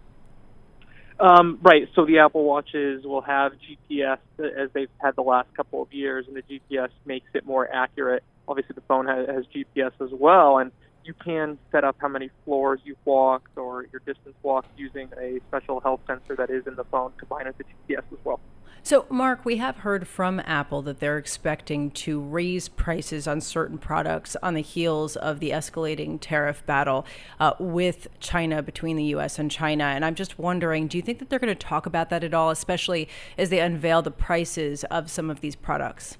Um, 1.19 1.59
right. 1.61 1.87
So 1.95 2.05
the 2.05 2.19
Apple 2.19 2.43
Watches 2.43 3.05
will 3.05 3.21
have 3.21 3.51
GPS 3.53 4.19
as 4.39 4.69
they've 4.73 4.89
had 4.97 5.15
the 5.15 5.21
last 5.21 5.53
couple 5.53 5.81
of 5.81 5.93
years, 5.93 6.25
and 6.27 6.35
the 6.35 6.43
GPS 6.43 6.89
makes 7.05 7.27
it 7.33 7.45
more 7.45 7.69
accurate. 7.71 8.23
Obviously, 8.47 8.73
the 8.73 8.81
phone 8.81 9.05
has, 9.05 9.27
has 9.27 9.45
GPS 9.53 9.91
as 10.01 10.11
well, 10.11 10.57
and 10.57 10.71
you 11.09 11.15
can 11.15 11.57
set 11.71 11.83
up 11.83 11.95
how 11.97 12.07
many 12.07 12.29
floors 12.45 12.79
you've 12.83 13.03
walked 13.03 13.57
or 13.57 13.87
your 13.91 13.99
distance 14.05 14.35
walked 14.43 14.67
using 14.77 15.09
a 15.19 15.39
special 15.47 15.79
health 15.79 16.01
sensor 16.05 16.35
that 16.35 16.51
is 16.51 16.67
in 16.67 16.75
the 16.75 16.83
phone 16.83 17.11
combined 17.17 17.47
with 17.47 17.57
the 17.57 17.63
GPS 17.63 18.03
as 18.11 18.19
well. 18.23 18.39
So, 18.83 19.07
Mark, 19.09 19.43
we 19.43 19.57
have 19.57 19.77
heard 19.77 20.07
from 20.07 20.39
Apple 20.45 20.83
that 20.83 20.99
they're 20.99 21.17
expecting 21.17 21.89
to 21.91 22.21
raise 22.21 22.69
prices 22.69 23.27
on 23.27 23.41
certain 23.41 23.79
products 23.79 24.37
on 24.43 24.53
the 24.53 24.61
heels 24.61 25.15
of 25.15 25.39
the 25.39 25.49
escalating 25.49 26.19
tariff 26.21 26.63
battle 26.67 27.07
uh, 27.39 27.53
with 27.59 28.07
China 28.19 28.61
between 28.61 28.95
the 28.95 29.05
U.S. 29.05 29.39
and 29.39 29.49
China. 29.49 29.85
And 29.85 30.05
I'm 30.05 30.15
just 30.15 30.37
wondering, 30.37 30.87
do 30.87 30.95
you 30.95 31.01
think 31.01 31.17
that 31.19 31.31
they're 31.31 31.39
going 31.39 31.53
to 31.53 31.55
talk 31.55 31.87
about 31.87 32.11
that 32.11 32.23
at 32.23 32.35
all, 32.35 32.51
especially 32.51 33.09
as 33.35 33.49
they 33.49 33.59
unveil 33.59 34.03
the 34.03 34.11
prices 34.11 34.83
of 34.85 35.09
some 35.09 35.31
of 35.31 35.41
these 35.41 35.55
products? 35.55 36.19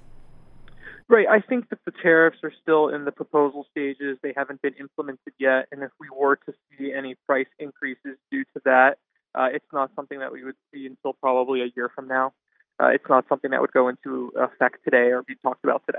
Right. 1.10 1.26
I 1.28 1.40
think 1.40 1.70
that 1.70 1.80
the 1.84 1.92
tariffs 2.02 2.38
are 2.44 2.52
still 2.62 2.88
in 2.88 3.04
the 3.04 3.10
proposal 3.10 3.66
stages. 3.70 4.16
They 4.22 4.32
haven't 4.36 4.62
been 4.62 4.74
implemented 4.74 5.34
yet. 5.40 5.66
And 5.72 5.82
if 5.82 5.90
we 5.98 6.06
were 6.08 6.36
to 6.36 6.54
see 6.78 6.92
any 6.92 7.16
price 7.26 7.48
increases 7.58 8.16
due 8.30 8.44
to 8.54 8.60
that, 8.64 8.98
uh, 9.34 9.48
it's 9.52 9.66
not 9.72 9.90
something 9.96 10.20
that 10.20 10.32
we 10.32 10.44
would 10.44 10.54
see 10.72 10.86
until 10.86 11.14
probably 11.14 11.62
a 11.62 11.72
year 11.74 11.90
from 11.94 12.06
now 12.06 12.32
uh, 12.80 12.86
it's 12.88 13.04
not 13.08 13.24
something 13.28 13.50
that 13.50 13.60
would 13.60 13.72
go 13.72 13.88
into 13.88 14.32
effect 14.36 14.78
today 14.84 15.12
or 15.12 15.22
be 15.22 15.34
talked 15.42 15.64
about 15.64 15.82
today. 15.86 15.98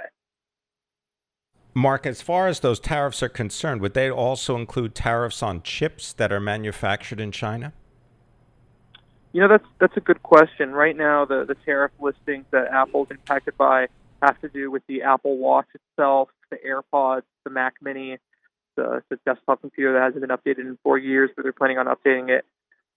Mark, 1.74 2.06
as 2.06 2.22
far 2.22 2.48
as 2.48 2.60
those 2.60 2.80
tariffs 2.80 3.24
are 3.24 3.30
concerned, 3.30 3.82
would 3.82 3.94
they 3.94 4.10
also 4.10 4.58
include 4.58 4.94
tariffs 4.94 5.42
on 5.42 5.62
chips 5.62 6.12
that 6.14 6.32
are 6.32 6.40
manufactured 6.40 7.20
in 7.20 7.32
China? 7.32 7.72
You 9.32 9.42
know, 9.42 9.48
that's 9.48 9.66
that's 9.80 9.96
a 9.96 10.02
good 10.02 10.22
question. 10.24 10.72
Right 10.72 10.98
now, 10.98 11.24
the, 11.24 11.46
the 11.48 11.56
tariff 11.64 11.92
listings 12.02 12.46
that 12.52 12.68
Apple's 12.68 13.08
impacted 13.10 13.56
by 13.58 13.88
have 14.22 14.40
to 14.42 14.50
do 14.50 14.72
with 14.72 14.84
the 14.88 15.04
Apple 15.04 15.38
Watch 15.38 15.68
itself, 15.74 16.30
the 16.50 16.58
AirPods, 16.58 17.24
the 17.44 17.50
Mac 17.50 17.76
Mini, 17.82 18.18
the, 18.76 19.04
the 19.10 19.18
desktop 19.26 19.62
computer 19.62 19.94
that 19.94 20.02
hasn't 20.02 20.22
been 20.22 20.30
updated 20.30 20.68
in 20.68 20.78
four 20.84 20.98
years, 20.98 21.30
but 21.36 21.44
they're 21.44 21.54
planning 21.54 21.78
on 21.78 21.88
updating 21.88 22.30
it 22.30 22.46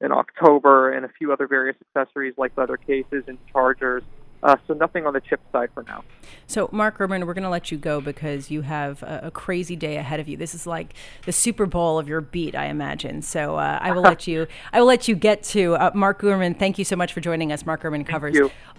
in 0.01 0.13
October, 0.13 0.93
and 0.93 1.05
a 1.05 1.09
few 1.09 1.33
other 1.33 1.47
various 1.47 1.77
accessories 1.97 2.35
like 2.37 2.53
leather 2.57 2.77
cases 2.77 3.25
and 3.27 3.39
chargers. 3.51 4.03
Uh, 4.45 4.57
so 4.67 4.75
nothing 4.75 5.07
on 5.07 5.15
the 5.15 5.21
chip 5.23 5.41
side 5.53 5.71
for 5.73 5.83
now. 5.85 6.05
So, 6.47 6.69
Mark 6.71 6.99
Gurman, 6.99 7.27
we're 7.27 7.33
going 7.33 7.45
to 7.45 7.51
let 7.51 7.73
you 7.73 7.79
go 7.79 8.03
because 8.03 8.51
you 8.51 8.61
have 8.61 9.03
a, 9.03 9.21
a, 9.25 9.31
crazy 9.31 9.75
day 9.75 9.97
ahead 9.97 10.21
of 10.21 10.29
you. 10.29 10.37
This 10.37 10.55
is 10.55 10.67
like 10.67 10.93
the 11.25 11.33
Super 11.33 11.65
Bowl 11.65 11.99
of 11.99 12.07
your 12.07 12.21
beat, 12.21 12.55
I 12.55 12.67
imagine. 12.67 13.23
So, 13.23 13.57
uh, 13.57 13.79
I 13.81 13.93
will 13.93 14.03
let 14.03 14.27
you. 14.27 14.47
I 14.71 14.81
will 14.81 14.87
let 14.87 15.09
you 15.09 15.15
get 15.15 15.43
to 15.45 15.77
uh, 15.77 15.93
Mark 15.95 16.21
Gurman. 16.21 16.59
Thank 16.59 16.79
you 16.79 16.85
so 16.85 16.95
much 16.95 17.15
for 17.15 17.21
joining 17.21 17.53
us. 17.53 17.65
Mark 17.65 17.83
Gurman 17.83 18.07
covers 18.07 18.37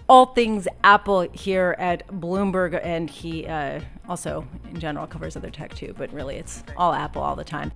all 0.08 0.26
things 0.26 0.68
Apple 0.84 1.22
here 1.32 1.74
at 1.80 2.06
Bloomberg, 2.06 2.80
and 2.84 3.10
he 3.10 3.46
uh, 3.46 3.80
also, 4.08 4.46
in 4.70 4.78
general, 4.78 5.08
covers 5.08 5.36
other 5.36 5.50
tech 5.50 5.74
too. 5.74 5.94
But 5.98 6.12
really, 6.12 6.36
it's 6.36 6.62
all 6.76 6.92
Apple 6.92 7.22
all 7.22 7.34
the 7.34 7.44
time. 7.44 7.72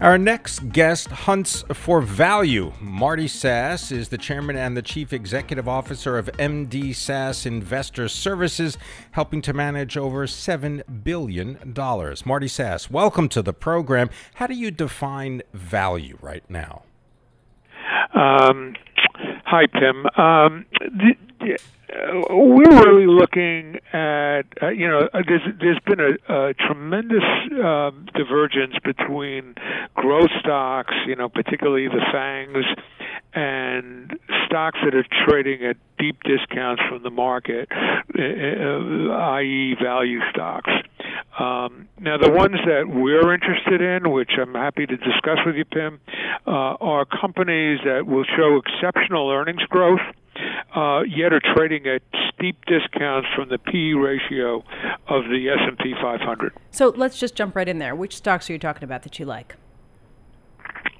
Our 0.00 0.16
next 0.16 0.68
guest 0.70 1.08
hunts 1.08 1.64
for 1.74 2.00
value. 2.00 2.72
Marty 2.80 3.26
Sass 3.26 3.90
is 3.90 4.10
the 4.10 4.16
chairman 4.16 4.54
and 4.54 4.76
the 4.76 4.82
chief 4.82 5.12
executive 5.12 5.68
officer 5.68 6.16
of 6.16 6.26
MD 6.38 6.94
Sass 6.94 7.44
Investor 7.44 8.06
Services, 8.06 8.78
helping 9.10 9.42
to 9.42 9.52
manage 9.52 9.96
over 9.96 10.28
$7 10.28 11.02
billion. 11.02 11.74
Marty 12.24 12.46
Sass, 12.46 12.88
welcome 12.88 13.28
to 13.28 13.42
the 13.42 13.52
program. 13.52 14.08
How 14.34 14.46
do 14.46 14.54
you 14.54 14.70
define 14.70 15.42
value 15.52 16.16
right 16.22 16.48
now? 16.48 16.84
Um, 18.14 18.76
hi, 19.46 19.66
Pimm. 19.66 20.06
Um, 20.16 20.64
uh, 20.80 21.27
we're 22.30 22.84
really 22.84 23.06
looking 23.06 23.76
at 23.92 24.42
uh, 24.62 24.68
you 24.68 24.88
know 24.88 25.08
uh, 25.12 25.22
there's 25.26 25.42
there's 25.60 25.80
been 25.86 26.00
a, 26.00 26.48
a 26.48 26.54
tremendous 26.54 27.24
um, 27.64 28.06
divergence 28.14 28.74
between 28.84 29.54
growth 29.94 30.30
stocks, 30.40 30.94
you 31.06 31.16
know, 31.16 31.28
particularly 31.28 31.88
the 31.88 32.04
FANGs, 32.12 32.64
and 33.34 34.18
stocks 34.46 34.78
that 34.84 34.94
are 34.94 35.06
trading 35.26 35.64
at 35.64 35.76
deep 35.98 36.22
discounts 36.22 36.82
from 36.88 37.02
the 37.02 37.10
market, 37.10 37.68
uh, 37.72 38.22
uh 38.22 39.14
i.e., 39.38 39.76
value 39.82 40.20
stocks. 40.30 40.70
Um, 41.38 41.88
now, 42.00 42.18
the 42.18 42.30
ones 42.30 42.56
that 42.66 42.88
we're 42.88 43.32
interested 43.32 43.80
in, 43.80 44.10
which 44.10 44.30
I'm 44.40 44.54
happy 44.54 44.86
to 44.86 44.96
discuss 44.96 45.38
with 45.46 45.54
you, 45.56 45.64
Pimm, 45.64 46.00
uh, 46.46 46.50
are 46.50 47.04
companies 47.04 47.80
that 47.84 48.06
will 48.06 48.24
show 48.24 48.60
exceptional 48.64 49.30
earnings 49.30 49.62
growth 49.68 50.00
uh, 50.74 51.02
yet 51.02 51.32
are 51.32 51.40
trading 51.54 51.86
at 51.86 52.02
steep 52.34 52.56
discounts 52.66 53.28
from 53.34 53.48
the 53.48 53.58
PE 53.58 53.92
ratio 53.92 54.64
of 55.08 55.24
the 55.24 55.48
S&P 55.48 55.94
500. 56.00 56.52
So 56.70 56.88
let's 56.96 57.18
just 57.18 57.34
jump 57.34 57.56
right 57.56 57.68
in 57.68 57.78
there. 57.78 57.94
Which 57.94 58.16
stocks 58.16 58.48
are 58.48 58.52
you 58.52 58.58
talking 58.58 58.84
about 58.84 59.02
that 59.02 59.18
you 59.18 59.24
like? 59.24 59.56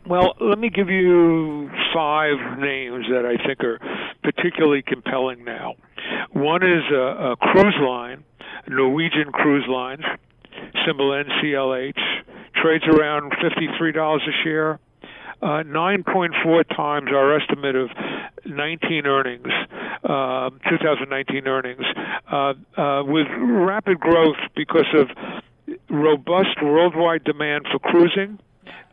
Well, 0.07 0.35
let 0.40 0.59
me 0.59 0.71
give 0.71 0.88
you 0.88 1.71
five 1.95 2.59
names 2.59 3.07
that 3.11 3.26
I 3.26 3.37
think 3.47 3.62
are 3.62 3.78
particularly 4.23 4.83
compelling 4.83 5.45
now. 5.45 5.75
One 6.33 6.62
is 6.62 6.83
a, 6.90 7.33
a 7.33 7.37
cruise 7.37 7.76
line, 7.80 8.25
Norwegian 8.66 9.30
Cruise 9.33 9.66
Lines, 9.68 10.04
symbol 10.87 11.11
NCLH, 11.11 11.99
trades 12.62 12.85
around 12.87 13.33
$53 13.33 14.16
a 14.16 14.45
share 14.45 14.80
uh, 15.42 15.62
9.4 15.64 16.76
times 16.76 17.09
our 17.12 17.37
estimate 17.38 17.76
of 17.76 17.90
19 18.45 19.07
earnings, 19.07 19.47
uh, 20.04 20.50
2019 20.68 21.47
earnings, 21.47 21.85
uh, 22.30 22.54
uh, 22.76 23.02
with 23.04 23.26
rapid 23.40 24.00
growth 24.00 24.37
because 24.57 24.87
of 24.95 25.09
robust 25.90 26.62
worldwide 26.62 27.25
demand 27.25 27.66
for 27.71 27.78
cruising, 27.78 28.38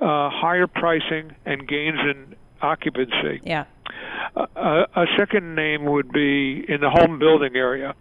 uh, 0.02 0.30
higher 0.30 0.68
pricing, 0.68 1.36
and 1.46 1.68
gains 1.68 2.00
in 2.00 2.36
occupancy. 2.62 3.42
Yeah. 3.44 3.66
Uh, 4.36 4.86
a 4.96 5.06
second 5.18 5.56
name 5.56 5.86
would 5.86 6.12
be 6.12 6.66
in 6.68 6.82
the 6.82 6.90
home 6.90 7.20
building 7.20 7.56
area. 7.56 7.96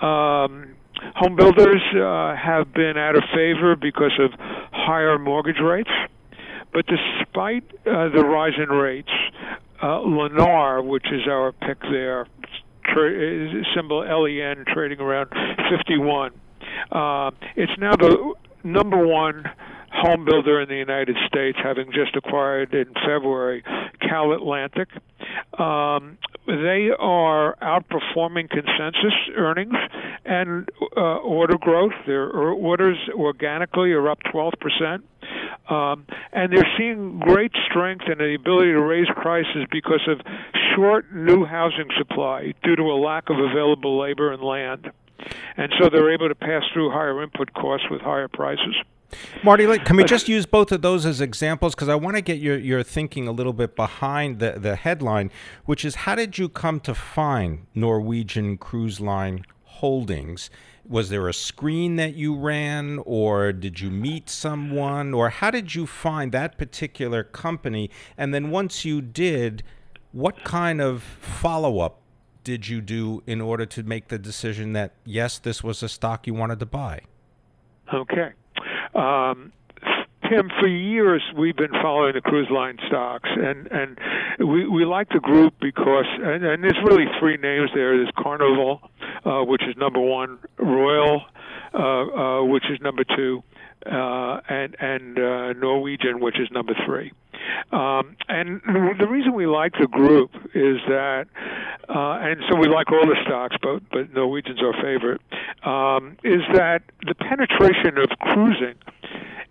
Um, 0.00 0.74
home 1.14 1.36
builders 1.36 1.82
uh, 1.94 2.34
have 2.36 2.72
been 2.72 2.96
out 2.96 3.16
of 3.16 3.22
favor 3.34 3.76
because 3.76 4.18
of 4.18 4.30
higher 4.72 5.18
mortgage 5.18 5.60
rates. 5.62 5.90
But 6.76 6.84
despite 6.88 7.64
uh, 7.86 8.10
the 8.10 8.22
rise 8.22 8.52
in 8.58 8.68
rates, 8.68 9.08
uh, 9.80 10.00
Lennar, 10.00 10.84
which 10.84 11.06
is 11.10 11.22
our 11.26 11.52
pick 11.52 11.80
there, 11.80 12.26
tra- 12.84 13.64
symbol 13.74 14.00
LEN, 14.00 14.62
trading 14.74 15.00
around 15.00 15.30
51. 15.70 16.32
Uh, 16.92 17.30
it's 17.56 17.72
now 17.78 17.96
the 17.96 18.34
number 18.66 19.06
one 19.06 19.44
home 19.92 20.24
builder 20.24 20.60
in 20.60 20.68
the 20.68 20.76
United 20.76 21.16
States, 21.26 21.58
having 21.62 21.90
just 21.92 22.14
acquired 22.16 22.74
in 22.74 22.92
February 23.06 23.62
CalAtlantic. 24.02 24.86
Um, 25.58 26.18
they 26.46 26.90
are 26.98 27.56
outperforming 27.62 28.48
consensus 28.50 29.14
earnings 29.36 29.74
and 30.24 30.68
uh, 30.96 31.16
order 31.16 31.58
growth. 31.58 31.92
Their 32.06 32.28
orders 32.30 32.98
organically 33.14 33.92
are 33.92 34.08
up 34.08 34.18
12%. 34.32 35.02
Um, 35.68 36.06
and 36.32 36.52
they're 36.52 36.68
seeing 36.78 37.18
great 37.18 37.50
strength 37.68 38.04
and 38.06 38.20
the 38.20 38.36
ability 38.38 38.72
to 38.72 38.80
raise 38.80 39.08
prices 39.16 39.66
because 39.72 40.06
of 40.06 40.20
short 40.74 41.12
new 41.12 41.44
housing 41.44 41.88
supply 41.98 42.54
due 42.62 42.76
to 42.76 42.82
a 42.82 42.98
lack 43.00 43.28
of 43.30 43.36
available 43.38 43.98
labor 43.98 44.32
and 44.32 44.42
land. 44.42 44.92
And 45.56 45.72
so 45.80 45.88
they're 45.88 46.12
able 46.12 46.28
to 46.28 46.34
pass 46.34 46.62
through 46.72 46.90
higher 46.90 47.22
input 47.22 47.52
costs 47.54 47.86
with 47.90 48.00
higher 48.00 48.28
prices. 48.28 48.76
Marty, 49.44 49.66
can 49.78 49.96
we 49.96 50.04
just 50.04 50.28
use 50.28 50.46
both 50.46 50.72
of 50.72 50.82
those 50.82 51.06
as 51.06 51.20
examples? 51.20 51.74
Because 51.74 51.88
I 51.88 51.94
want 51.94 52.16
to 52.16 52.22
get 52.22 52.38
your, 52.38 52.58
your 52.58 52.82
thinking 52.82 53.28
a 53.28 53.32
little 53.32 53.52
bit 53.52 53.76
behind 53.76 54.40
the, 54.40 54.52
the 54.58 54.76
headline, 54.76 55.30
which 55.64 55.84
is 55.84 55.94
how 55.94 56.14
did 56.16 56.38
you 56.38 56.48
come 56.48 56.80
to 56.80 56.94
find 56.94 57.66
Norwegian 57.74 58.58
Cruise 58.58 59.00
Line 59.00 59.44
Holdings? 59.64 60.50
Was 60.88 61.08
there 61.08 61.28
a 61.28 61.34
screen 61.34 61.96
that 61.96 62.14
you 62.14 62.36
ran, 62.36 63.00
or 63.04 63.52
did 63.52 63.80
you 63.80 63.90
meet 63.90 64.28
someone, 64.28 65.14
or 65.14 65.30
how 65.30 65.50
did 65.50 65.74
you 65.74 65.86
find 65.86 66.32
that 66.32 66.58
particular 66.58 67.24
company? 67.24 67.90
And 68.16 68.32
then 68.32 68.50
once 68.50 68.84
you 68.84 69.00
did, 69.00 69.62
what 70.12 70.44
kind 70.44 70.80
of 70.80 71.02
follow 71.02 71.80
up 71.80 72.00
did 72.46 72.68
you 72.68 72.80
do 72.80 73.24
in 73.26 73.40
order 73.40 73.66
to 73.66 73.82
make 73.82 74.06
the 74.06 74.20
decision 74.20 74.72
that 74.72 74.92
yes, 75.04 75.36
this 75.36 75.64
was 75.64 75.82
a 75.82 75.88
stock 75.88 76.28
you 76.28 76.32
wanted 76.32 76.60
to 76.60 76.66
buy? 76.66 77.00
Okay. 77.92 78.30
Um, 78.94 79.52
Tim, 80.30 80.48
for 80.60 80.68
years 80.68 81.24
we've 81.36 81.56
been 81.56 81.72
following 81.82 82.14
the 82.14 82.20
cruise 82.20 82.48
line 82.48 82.78
stocks, 82.86 83.28
and 83.28 83.66
and 83.72 83.98
we 84.38 84.68
we 84.68 84.84
like 84.84 85.08
the 85.08 85.18
group 85.18 85.54
because 85.60 86.06
and, 86.06 86.44
and 86.44 86.62
there's 86.62 86.78
really 86.84 87.06
three 87.18 87.36
names 87.36 87.70
there. 87.74 87.96
There's 87.96 88.12
Carnival, 88.16 88.80
uh, 89.24 89.42
which 89.42 89.62
is 89.64 89.76
number 89.76 90.00
one, 90.00 90.38
Royal, 90.56 91.22
uh, 91.74 91.78
uh, 91.78 92.44
which 92.44 92.64
is 92.70 92.80
number 92.80 93.02
two, 93.02 93.42
uh, 93.90 94.40
and 94.48 94.76
and 94.80 95.18
uh, 95.18 95.52
Norwegian, 95.54 96.20
which 96.20 96.38
is 96.38 96.48
number 96.50 96.74
three. 96.84 97.12
Um, 97.72 98.16
and 98.28 98.60
the 98.98 99.06
reason 99.08 99.34
we 99.34 99.46
like 99.46 99.72
the 99.78 99.86
group 99.86 100.30
is 100.54 100.78
that, 100.88 101.26
uh, 101.88 102.18
and 102.20 102.40
so 102.50 102.56
we 102.56 102.68
like 102.68 102.90
all 102.90 103.06
the 103.06 103.16
stocks, 103.24 103.56
but 103.62 103.82
but 103.90 104.12
Norwegian's 104.12 104.60
our 104.62 104.74
favorite. 104.82 105.20
Um, 105.64 106.16
is 106.24 106.42
that 106.54 106.82
the 107.06 107.14
penetration 107.14 107.98
of 107.98 108.10
cruising 108.18 108.74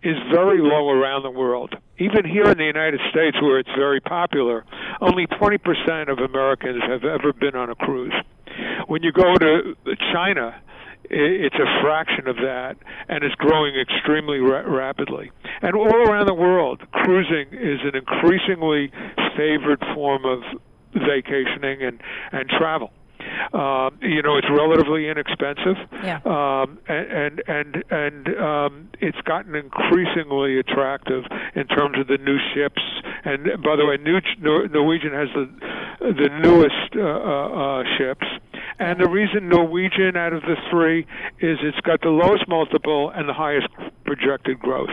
is 0.04 0.16
very 0.32 0.60
low 0.60 0.90
around 0.90 1.24
the 1.24 1.32
world. 1.32 1.76
Even 1.98 2.26
here 2.26 2.46
in 2.46 2.58
the 2.58 2.66
United 2.66 3.00
States, 3.10 3.42
where 3.42 3.58
it's 3.58 3.70
very 3.76 4.00
popular, 4.00 4.64
only 5.02 5.26
20% 5.26 6.12
of 6.12 6.20
Americans 6.20 6.84
have 6.88 7.04
ever 7.04 7.34
been 7.34 7.56
on 7.56 7.70
a 7.70 7.76
cruise. 7.76 8.14
When 8.88 9.02
you 9.02 9.12
go 9.12 9.36
to 9.36 9.76
China, 10.14 10.62
it's 11.10 11.56
a 11.56 11.82
fraction 11.82 12.28
of 12.28 12.38
that, 12.38 12.76
and 13.08 13.24
it's 13.24 13.36
growing 13.36 13.76
extremely 13.76 14.40
ra- 14.40 14.66
rapidly. 14.66 15.32
And 15.62 15.76
all 15.76 15.94
around 15.94 16.28
the 16.28 16.34
world, 16.34 16.82
cruising 16.92 17.48
is 17.52 17.80
an 17.84 17.96
increasingly 17.96 18.92
favored 19.38 19.84
form 19.94 20.26
of 20.26 20.42
vacationing 20.94 21.82
and, 21.82 22.02
and 22.32 22.50
travel. 22.50 22.92
Um, 23.54 23.98
you 24.02 24.22
know, 24.22 24.38
it's 24.38 24.48
relatively 24.50 25.10
inexpensive, 25.10 25.78
yeah. 26.04 26.20
um, 26.26 26.80
and 26.88 27.42
and 27.48 27.84
and 27.90 28.28
um, 28.40 28.90
it's 29.02 29.20
gotten 29.22 29.56
increasingly 29.56 30.60
attractive 30.60 31.24
in 31.56 31.68
terms 31.68 31.98
of 32.00 32.08
the 32.08 32.18
new 32.18 32.38
ships. 32.54 32.82
And 33.24 33.64
by 33.64 33.76
the 33.76 33.86
way, 33.86 33.98
new, 33.98 34.20
Norwegian 34.40 35.12
has 35.14 35.30
the 35.34 35.50
the 36.00 36.30
newest 36.42 36.96
uh, 36.96 37.02
uh, 37.02 37.82
uh, 37.82 37.84
ships. 37.98 38.28
And 38.78 39.00
the 39.00 39.08
reason 39.08 39.48
Norwegian 39.48 40.18
out 40.18 40.34
of 40.34 40.42
the 40.42 40.56
three 40.70 41.02
is 41.40 41.58
it's 41.62 41.80
got 41.82 42.02
the 42.02 42.10
lowest 42.10 42.48
multiple 42.48 43.10
and 43.10 43.30
the 43.30 43.34
highest 43.34 43.68
projected 44.06 44.60
growth. 44.60 44.90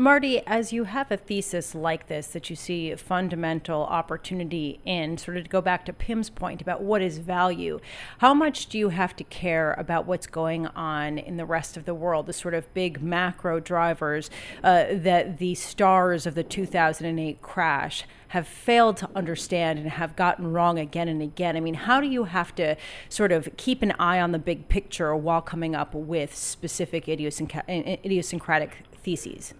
Marty, 0.00 0.40
as 0.46 0.72
you 0.72 0.84
have 0.84 1.10
a 1.10 1.16
thesis 1.18 1.74
like 1.74 2.06
this 2.06 2.28
that 2.28 2.48
you 2.48 2.56
see 2.56 2.94
fundamental 2.94 3.82
opportunity 3.82 4.80
in, 4.86 5.18
sort 5.18 5.36
of 5.36 5.44
to 5.44 5.50
go 5.50 5.60
back 5.60 5.84
to 5.84 5.92
Pimm's 5.92 6.30
point 6.30 6.62
about 6.62 6.80
what 6.80 7.02
is 7.02 7.18
value, 7.18 7.78
how 8.16 8.32
much 8.32 8.68
do 8.68 8.78
you 8.78 8.88
have 8.88 9.14
to 9.16 9.24
care 9.24 9.74
about 9.74 10.06
what's 10.06 10.26
going 10.26 10.66
on 10.68 11.18
in 11.18 11.36
the 11.36 11.44
rest 11.44 11.76
of 11.76 11.84
the 11.84 11.92
world, 11.92 12.24
the 12.24 12.32
sort 12.32 12.54
of 12.54 12.72
big 12.72 13.02
macro 13.02 13.60
drivers 13.60 14.30
uh, 14.64 14.86
that 14.90 15.36
the 15.36 15.54
stars 15.54 16.24
of 16.24 16.34
the 16.34 16.44
2008 16.44 17.42
crash 17.42 18.04
have 18.28 18.48
failed 18.48 18.96
to 18.96 19.10
understand 19.14 19.78
and 19.78 19.90
have 19.90 20.16
gotten 20.16 20.50
wrong 20.50 20.78
again 20.78 21.08
and 21.08 21.20
again? 21.20 21.58
I 21.58 21.60
mean, 21.60 21.74
how 21.74 22.00
do 22.00 22.06
you 22.06 22.24
have 22.24 22.54
to 22.54 22.74
sort 23.10 23.32
of 23.32 23.50
keep 23.58 23.82
an 23.82 23.92
eye 23.98 24.18
on 24.18 24.32
the 24.32 24.38
big 24.38 24.70
picture 24.70 25.14
while 25.14 25.42
coming 25.42 25.74
up 25.74 25.94
with 25.94 26.34
specific 26.34 27.06
idiosyncratic 27.06 28.78
theses? 29.02 29.52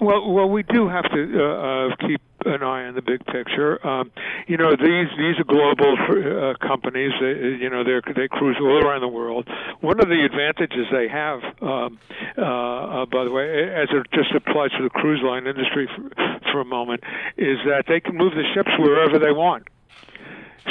Well, 0.00 0.30
well, 0.30 0.48
we 0.48 0.62
do 0.62 0.88
have 0.88 1.04
to 1.04 1.22
uh, 1.40 1.92
uh, 1.92 1.96
keep 2.06 2.20
an 2.44 2.62
eye 2.62 2.84
on 2.84 2.94
the 2.94 3.02
big 3.02 3.24
picture. 3.26 3.84
Um, 3.86 4.12
you 4.46 4.56
know, 4.56 4.70
these 4.76 5.08
these 5.16 5.40
are 5.40 5.48
global 5.48 5.96
uh, 5.96 6.54
companies. 6.60 7.12
They, 7.18 7.56
you 7.62 7.70
know, 7.70 7.82
they 7.82 8.00
they 8.12 8.28
cruise 8.28 8.56
all 8.60 8.84
around 8.84 9.00
the 9.00 9.08
world. 9.08 9.48
One 9.80 9.98
of 9.98 10.08
the 10.08 10.20
advantages 10.24 10.86
they 10.92 11.08
have, 11.08 11.40
um, 11.62 11.98
uh, 12.36 12.42
uh, 12.42 13.06
by 13.06 13.24
the 13.24 13.30
way, 13.30 13.72
as 13.72 13.88
it 13.90 14.06
just 14.12 14.34
applies 14.34 14.70
to 14.72 14.82
the 14.82 14.90
cruise 14.90 15.22
line 15.24 15.46
industry 15.46 15.88
for, 15.88 16.10
for 16.52 16.60
a 16.60 16.64
moment, 16.64 17.02
is 17.38 17.56
that 17.64 17.84
they 17.88 18.00
can 18.00 18.16
move 18.16 18.32
the 18.34 18.44
ships 18.54 18.70
wherever 18.78 19.18
they 19.18 19.32
want. 19.32 19.66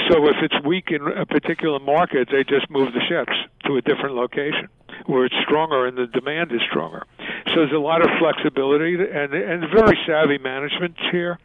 So 0.10 0.28
if 0.28 0.36
it's 0.44 0.66
weak 0.66 0.92
in 0.92 1.02
a 1.02 1.26
particular 1.26 1.80
market, 1.80 2.30
they 2.32 2.44
just 2.44 2.70
move 2.70 2.94
the 2.94 3.02
ships 3.10 3.34
to 3.66 3.78
a 3.78 3.82
different 3.82 4.16
location 4.16 4.70
where 5.06 5.26
it's 5.26 5.36
stronger 5.44 5.86
and 5.86 5.98
the 5.98 6.08
demand 6.08 6.52
is 6.52 6.62
stronger. 6.70 7.06
So 7.48 7.62
there's 7.62 7.72
a 7.72 7.80
lot 7.80 8.02
of 8.02 8.10
flexibility 8.20 8.96
and 8.96 9.34
and 9.34 9.64
very 9.74 9.98
savvy 10.06 10.38
management 10.38 10.96
here. 11.12 11.40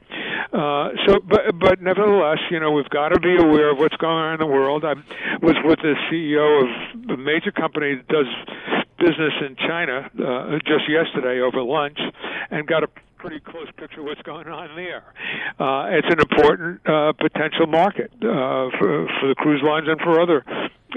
Uh, 0.52 0.90
so, 1.06 1.20
but 1.20 1.58
but 1.58 1.82
nevertheless, 1.82 2.38
you 2.50 2.58
know, 2.58 2.72
we've 2.72 2.90
got 2.90 3.10
to 3.10 3.20
be 3.20 3.36
aware 3.36 3.70
of 3.70 3.78
what's 3.78 3.96
going 3.96 4.16
on 4.16 4.34
in 4.34 4.40
the 4.40 4.46
world. 4.46 4.84
I 4.84 4.94
was 5.42 5.56
with 5.64 5.78
the 5.80 5.94
CEO 6.10 6.64
of 6.64 7.10
a 7.10 7.16
major 7.16 7.52
company 7.52 7.96
that 7.96 8.08
does 8.08 8.26
business 8.98 9.32
in 9.46 9.56
China 9.56 10.10
uh, 10.18 10.58
just 10.66 10.88
yesterday 10.88 11.40
over 11.40 11.62
lunch, 11.62 11.98
and 12.50 12.66
got 12.66 12.82
a 12.82 12.88
pretty 13.20 13.40
close 13.40 13.68
picture 13.76 14.00
of 14.00 14.06
what's 14.06 14.22
going 14.22 14.48
on 14.48 14.74
there. 14.76 15.04
Uh, 15.58 15.88
it's 15.90 16.08
an 16.08 16.20
important 16.20 16.80
uh, 16.88 17.12
potential 17.12 17.66
market 17.66 18.10
uh, 18.22 18.72
for, 18.78 19.06
for 19.20 19.28
the 19.28 19.34
cruise 19.36 19.62
lines 19.62 19.86
and 19.88 20.00
for 20.00 20.20
other 20.20 20.44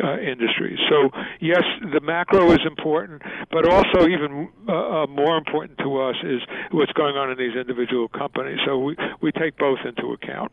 uh, 0.01 0.19
industries. 0.19 0.79
So 0.89 1.10
yes, 1.41 1.63
the 1.93 2.01
macro 2.01 2.51
is 2.51 2.60
important, 2.65 3.21
but 3.51 3.67
also 3.67 4.08
even 4.08 4.49
uh, 4.67 5.03
uh, 5.03 5.08
more 5.08 5.38
important 5.38 5.77
to 5.79 6.01
us 6.01 6.15
is 6.23 6.41
what's 6.71 6.93
going 6.93 7.15
on 7.15 7.32
in 7.32 7.38
these 7.38 7.56
individual 7.56 8.08
companies. 8.08 8.60
So 8.65 8.79
we 8.79 8.95
we 9.21 9.32
take 9.32 9.58
both 9.58 9.79
into 9.86 10.13
account. 10.13 10.51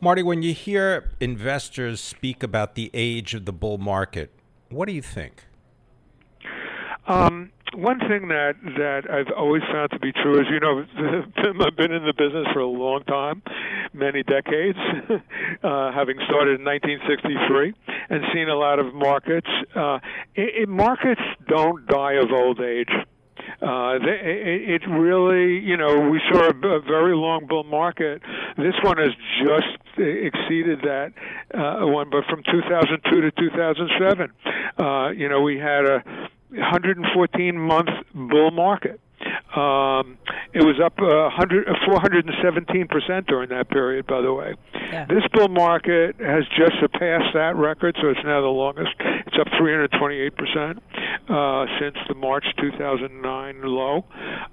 Marty, 0.00 0.22
when 0.22 0.42
you 0.42 0.54
hear 0.54 1.10
investors 1.20 2.00
speak 2.00 2.42
about 2.42 2.74
the 2.74 2.90
age 2.94 3.34
of 3.34 3.44
the 3.44 3.52
bull 3.52 3.78
market, 3.78 4.30
what 4.70 4.86
do 4.86 4.94
you 4.94 5.02
think? 5.02 5.44
Um, 7.06 7.52
one 7.74 7.98
thing 8.00 8.28
that 8.28 8.54
that 8.76 9.10
I've 9.10 9.32
always 9.36 9.62
found 9.70 9.90
to 9.90 9.98
be 9.98 10.12
true 10.12 10.40
is, 10.40 10.46
you 10.50 10.60
know, 10.60 10.84
I've 11.66 11.76
been 11.76 11.92
in 11.92 12.04
the 12.04 12.14
business 12.16 12.46
for 12.52 12.60
a 12.60 12.66
long 12.66 13.02
time, 13.04 13.42
many 13.92 14.22
decades, 14.22 14.78
uh, 15.62 15.92
having 15.92 16.16
started 16.26 16.60
in 16.60 16.64
1963, 16.64 17.74
and 18.10 18.24
seen 18.32 18.48
a 18.48 18.54
lot 18.54 18.78
of 18.78 18.94
markets. 18.94 19.48
Uh, 19.74 19.98
it, 20.34 20.62
it, 20.62 20.68
markets 20.68 21.20
don't 21.46 21.86
die 21.86 22.14
of 22.14 22.30
old 22.32 22.60
age. 22.60 22.90
Uh, 23.60 23.98
they, 23.98 24.20
it, 24.22 24.82
it 24.82 24.88
really, 24.88 25.58
you 25.58 25.76
know, 25.76 26.08
we 26.10 26.20
saw 26.30 26.44
a, 26.44 26.76
a 26.76 26.80
very 26.80 27.16
long 27.16 27.46
bull 27.46 27.64
market. 27.64 28.22
This 28.56 28.74
one 28.82 28.98
has 28.98 29.10
just 29.42 29.98
exceeded 29.98 30.80
that 30.82 31.12
uh, 31.54 31.86
one, 31.86 32.10
but 32.10 32.24
from 32.26 32.42
2002 32.44 33.20
to 33.20 33.30
2007, 33.30 34.32
uh, 34.78 35.10
you 35.10 35.28
know, 35.28 35.40
we 35.40 35.58
had 35.58 35.84
a 35.84 36.28
114 36.50 37.58
month 37.58 37.88
bull 38.14 38.50
market. 38.50 39.00
Um, 39.54 40.18
it 40.52 40.62
was 40.62 40.78
up 40.84 40.98
uh, 40.98 41.30
417 41.86 42.88
percent 42.88 43.26
during 43.26 43.48
that 43.48 43.68
period. 43.68 44.06
By 44.06 44.20
the 44.20 44.32
way, 44.32 44.54
yeah. 44.74 45.06
this 45.06 45.24
bull 45.32 45.48
market 45.48 46.16
has 46.20 46.44
just 46.56 46.72
surpassed 46.80 47.34
that 47.34 47.56
record, 47.56 47.96
so 48.00 48.08
it's 48.08 48.20
now 48.24 48.40
the 48.40 48.46
longest. 48.46 48.94
It's 48.98 49.36
up 49.38 49.48
328 49.58 50.36
percent 50.36 50.82
uh, 51.28 51.66
since 51.80 51.96
the 52.08 52.14
March 52.14 52.44
2009 52.60 53.62
low. 53.62 54.04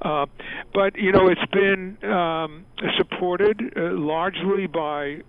Uh, 0.02 0.26
but 0.74 0.96
you 0.96 1.12
know, 1.12 1.28
it's 1.28 1.52
been 1.52 1.98
um, 2.10 2.66
supported 2.98 3.74
uh, 3.78 3.92
largely 3.92 4.68
by 4.68 5.22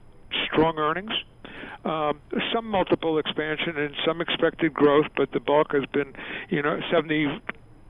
strong 0.46 0.78
earnings. 0.78 1.12
Um, 1.84 2.20
some 2.52 2.66
multiple 2.66 3.18
expansion 3.18 3.76
and 3.76 3.94
some 4.04 4.20
expected 4.20 4.74
growth, 4.74 5.06
but 5.16 5.30
the 5.32 5.40
bulk 5.40 5.72
has 5.72 5.84
been, 5.92 6.12
you 6.50 6.62
know, 6.62 6.80
70 6.90 7.40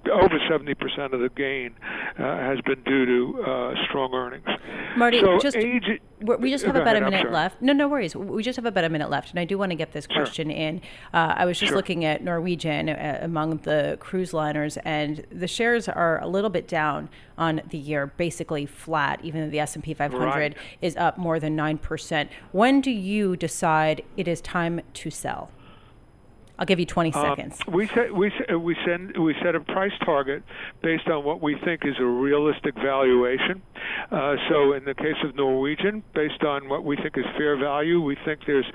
over 0.09 0.38
70% 0.51 1.12
of 1.12 1.21
the 1.21 1.29
gain 1.37 1.75
uh, 2.19 2.23
has 2.38 2.61
been 2.62 2.83
due 2.85 3.07
to 3.07 3.42
uh, 3.42 3.75
strong 3.88 4.12
earnings. 4.14 4.45
Marty, 4.97 5.21
so 5.21 5.38
just 5.38 5.57
age, 5.57 5.85
we 6.21 6.51
just 6.51 6.64
have 6.64 6.75
about 6.77 6.97
ahead, 6.97 7.03
a 7.03 7.11
minute 7.11 7.31
left. 7.33 7.61
No, 7.61 7.73
no 7.73 7.87
worries. 7.88 8.16
We 8.16 8.42
just 8.42 8.57
have 8.57 8.64
about 8.64 8.85
a 8.85 8.88
minute 8.88 9.11
left, 9.11 9.31
and 9.31 9.38
I 9.38 9.45
do 9.45 9.59
want 9.59 9.71
to 9.71 9.77
get 9.77 9.92
this 9.92 10.07
question 10.07 10.51
in. 10.51 10.81
Uh, 11.12 11.35
I 11.37 11.45
was 11.45 11.59
just 11.59 11.69
Sure. 11.71 11.77
looking 11.77 12.05
at 12.05 12.23
Norwegian 12.25 12.88
uh, 12.88 13.19
among 13.23 13.59
the 13.59 13.97
cruise 14.01 14.33
liners, 14.33 14.79
and 14.79 15.27
the 15.31 15.47
shares 15.47 15.88
are 15.88 16.21
a 16.23 16.27
little 16.27 16.51
bit 16.51 16.66
down 16.66 17.09
on 17.37 17.61
the 17.69 17.79
year, 17.79 18.07
basically 18.16 18.64
flat. 18.64 19.21
Even 19.23 19.42
though 19.42 19.51
the 19.51 19.61
S 19.61 19.75
and 19.75 19.85
P 19.85 19.92
500 19.92 20.25
Right. 20.27 20.57
is 20.81 20.97
up 20.97 21.19
more 21.19 21.38
than 21.38 21.55
nine 21.55 21.77
percent. 21.79 22.31
When 22.53 22.81
do 22.81 22.90
you 22.90 23.37
decide 23.37 24.03
it 24.16 24.27
is 24.27 24.40
time 24.40 24.81
to 24.95 25.11
sell? 25.11 25.51
I'll 26.59 26.66
give 26.66 26.81
you 26.81 26.87
20 26.87 27.12
Um, 27.12 27.23
seconds. 27.23 27.61
we 27.69 27.87
set 27.88 28.14
we 28.14 28.33
we 28.59 28.77
send 28.87 29.16
we 29.19 29.35
set 29.42 29.55
a 29.55 29.61
price 29.61 29.92
target 30.05 30.42
based 30.83 31.07
on 31.09 31.25
what 31.25 31.42
we 31.42 31.57
think 31.64 31.83
is 31.85 31.95
a 32.01 32.05
realistic 32.05 32.75
valuation. 32.77 33.62
Uh, 34.11 34.37
so 34.49 34.73
in 34.73 34.85
the 34.85 34.95
case 34.95 35.16
of 35.25 35.35
Norwegian, 35.37 36.03
based 36.14 36.42
on 36.45 36.69
what 36.69 36.85
we 36.85 36.97
think 36.97 37.16
is 37.19 37.25
fair 37.37 37.57
value, 37.57 38.01
we 38.01 38.16
think 38.25 38.40
there's 38.47 38.66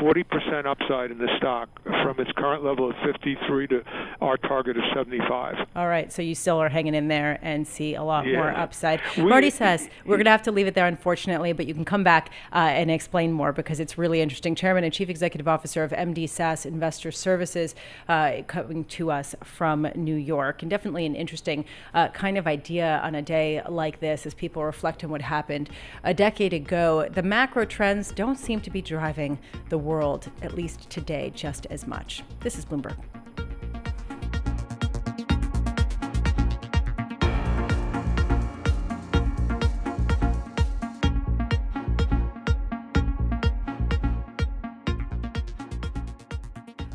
40% 0.00 0.66
upside 0.66 1.10
in 1.10 1.18
the 1.18 1.28
stock 1.38 1.68
from 1.84 2.18
its 2.18 2.30
current 2.36 2.64
level 2.64 2.88
of 2.90 2.96
53 3.04 3.66
to 3.68 3.82
our 4.20 4.36
target 4.36 4.76
of 4.76 4.84
75. 4.94 5.56
All 5.74 5.88
right, 5.88 6.12
so 6.12 6.22
you 6.22 6.34
still 6.34 6.58
are 6.58 6.68
hanging 6.68 6.94
in 6.94 7.08
there 7.08 7.38
and 7.42 7.66
see 7.66 7.94
a 7.94 8.02
lot 8.02 8.26
more 8.26 8.50
upside. 8.50 9.00
We- 9.16 9.24
Marty 9.24 9.50
says 9.50 9.88
we're 10.04 10.16
going 10.16 10.24
to 10.26 10.30
have 10.30 10.42
to 10.42 10.52
leave 10.52 10.66
it 10.66 10.74
there, 10.74 10.86
unfortunately, 10.86 11.52
but 11.52 11.66
you 11.66 11.74
can 11.74 11.84
come 11.84 12.04
back 12.04 12.30
uh, 12.52 12.58
and 12.58 12.90
explain 12.90 13.32
more 13.32 13.52
because 13.52 13.80
it's 13.80 13.98
really 13.98 14.20
interesting. 14.20 14.54
Chairman 14.54 14.84
and 14.84 14.92
Chief 14.92 15.08
Executive 15.08 15.48
Officer 15.48 15.82
of 15.84 15.90
MD 15.92 16.28
Sass 16.28 16.64
Investor 16.64 17.10
Services, 17.10 17.74
uh, 18.08 18.42
coming 18.46 18.84
to 18.84 19.10
us 19.10 19.34
from 19.42 19.88
New 19.94 20.14
York, 20.16 20.62
and 20.62 20.70
definitely 20.70 21.06
an 21.06 21.14
interesting 21.14 21.64
uh, 21.94 22.08
kind 22.08 22.38
of 22.38 22.46
idea 22.46 23.00
on 23.02 23.14
a 23.14 23.22
day 23.22 23.62
like 23.68 24.00
this 24.00 24.26
as 24.26 24.34
people 24.34 24.64
reflect 24.64 25.02
on 25.04 25.10
what 25.10 25.22
happened 25.22 25.70
a 26.04 26.14
decade 26.14 26.52
ago. 26.52 27.08
The 27.10 27.22
macro 27.22 27.64
trends 27.64 28.12
don't 28.12 28.36
seem 28.38 28.60
to 28.60 28.70
be 28.70 28.80
driving 28.82 29.38
the 29.68 29.78
world, 29.88 30.30
at 30.42 30.54
least 30.54 30.90
today, 30.90 31.32
just 31.34 31.66
as 31.70 31.86
much. 31.86 32.22
This 32.40 32.58
is 32.58 32.66
Bloomberg. 32.66 32.96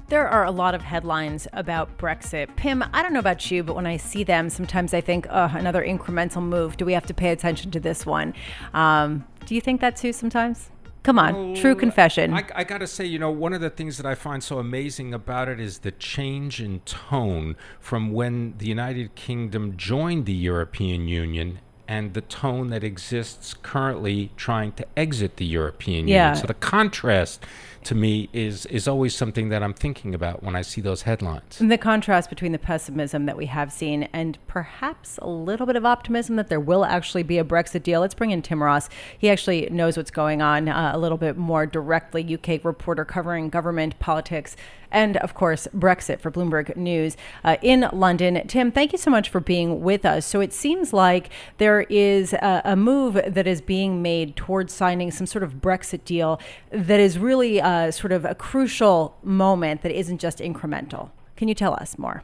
There 0.07 0.27
are 0.27 0.45
a 0.45 0.51
lot 0.51 0.75
of 0.75 0.83
headlines 0.83 1.47
about 1.53 1.97
Brexit. 1.97 2.55
Pimm, 2.55 2.83
I 2.93 3.01
don't 3.01 3.13
know 3.13 3.19
about 3.19 3.49
you, 3.49 3.63
but 3.63 3.75
when 3.75 3.87
I 3.87 3.97
see 3.97 4.23
them, 4.23 4.51
sometimes 4.51 4.93
I 4.93 5.01
think, 5.01 5.25
oh, 5.31 5.51
another 5.55 5.83
incremental 5.83 6.43
move. 6.43 6.77
Do 6.77 6.85
we 6.85 6.93
have 6.93 7.07
to 7.07 7.15
pay 7.15 7.31
attention 7.31 7.71
to 7.71 7.79
this 7.79 8.05
one? 8.05 8.35
Um, 8.75 9.25
do 9.47 9.55
you 9.55 9.61
think 9.61 9.81
that 9.81 9.95
too 9.95 10.13
sometimes? 10.13 10.69
Come 11.03 11.19
on, 11.19 11.53
true 11.55 11.75
confession. 11.75 12.33
I, 12.33 12.45
I 12.55 12.63
got 12.63 12.77
to 12.77 12.87
say, 12.87 13.05
you 13.05 13.19
know, 13.19 13.29
one 13.29 13.51
of 13.51 13.59
the 13.59 13.69
things 13.69 13.97
that 13.97 14.05
I 14.05 14.15
find 14.15 14.41
so 14.41 14.57
amazing 14.57 15.13
about 15.13 15.49
it 15.49 15.59
is 15.59 15.79
the 15.79 15.91
change 15.91 16.61
in 16.61 16.79
tone 16.81 17.57
from 17.79 18.13
when 18.13 18.57
the 18.57 18.67
United 18.67 19.13
Kingdom 19.15 19.75
joined 19.75 20.25
the 20.25 20.33
European 20.33 21.09
Union 21.09 21.59
and 21.93 22.15
the 22.15 22.21
tone 22.21 22.69
that 22.71 22.83
exists 22.83 23.53
currently 23.61 24.31
trying 24.35 24.71
to 24.71 24.85
exit 24.97 25.37
the 25.37 25.45
European 25.45 26.07
Yeah. 26.07 26.29
Union. 26.29 26.41
So 26.41 26.47
the 26.47 26.55
contrast 26.55 27.45
to 27.83 27.93
me 27.95 28.29
is 28.33 28.65
is 28.67 28.87
always 28.87 29.13
something 29.15 29.49
that 29.49 29.61
I'm 29.61 29.73
thinking 29.73 30.15
about 30.15 30.41
when 30.41 30.55
I 30.55 30.61
see 30.61 30.81
those 30.81 31.03
headlines. 31.03 31.59
And 31.59 31.71
the 31.71 31.77
contrast 31.77 32.29
between 32.29 32.51
the 32.51 32.59
pessimism 32.59 33.25
that 33.25 33.37
we 33.37 33.45
have 33.47 33.71
seen 33.71 34.03
and 34.13 34.37
perhaps 34.47 35.19
a 35.21 35.27
little 35.27 35.65
bit 35.65 35.75
of 35.75 35.85
optimism 35.85 36.35
that 36.37 36.47
there 36.47 36.59
will 36.59 36.85
actually 36.85 37.23
be 37.23 37.37
a 37.37 37.43
Brexit 37.43 37.83
deal. 37.83 38.01
Let's 38.01 38.15
bring 38.15 38.31
in 38.31 38.41
Tim 38.41 38.63
Ross. 38.63 38.89
He 39.17 39.29
actually 39.29 39.67
knows 39.69 39.97
what's 39.97 40.11
going 40.11 40.41
on 40.41 40.69
uh, 40.69 40.91
a 40.93 40.97
little 40.97 41.17
bit 41.17 41.37
more 41.37 41.65
directly. 41.65 42.23
UK 42.33 42.63
reporter 42.63 43.05
covering 43.05 43.49
government, 43.49 43.99
politics, 43.99 44.55
and 44.93 45.17
of 45.17 45.33
course, 45.33 45.67
Brexit 45.75 46.21
for 46.21 46.31
Bloomberg 46.31 46.77
News 46.77 47.17
uh, 47.43 47.57
in 47.61 47.89
London. 47.91 48.47
Tim, 48.47 48.71
thank 48.71 48.91
you 48.91 48.97
so 48.99 49.09
much 49.09 49.27
for 49.27 49.39
being 49.39 49.81
with 49.81 50.05
us. 50.05 50.25
So 50.25 50.39
it 50.39 50.53
seems 50.53 50.93
like 50.93 51.29
there 51.57 51.82
is 51.89 52.33
a, 52.33 52.61
a 52.65 52.75
move 52.75 53.13
that 53.13 53.47
is 53.47 53.61
being 53.61 54.01
made 54.01 54.35
towards 54.35 54.73
signing 54.73 55.11
some 55.11 55.27
sort 55.27 55.43
of 55.43 55.55
Brexit 55.55 56.05
deal 56.05 56.39
that 56.71 56.99
is 56.99 57.17
really 57.17 57.61
uh, 57.61 57.91
sort 57.91 58.11
of 58.11 58.25
a 58.25 58.35
crucial 58.35 59.17
moment 59.23 59.81
that 59.81 59.91
isn't 59.91 60.19
just 60.19 60.39
incremental. 60.39 61.11
Can 61.35 61.47
you 61.47 61.55
tell 61.55 61.73
us 61.73 61.97
more? 61.97 62.23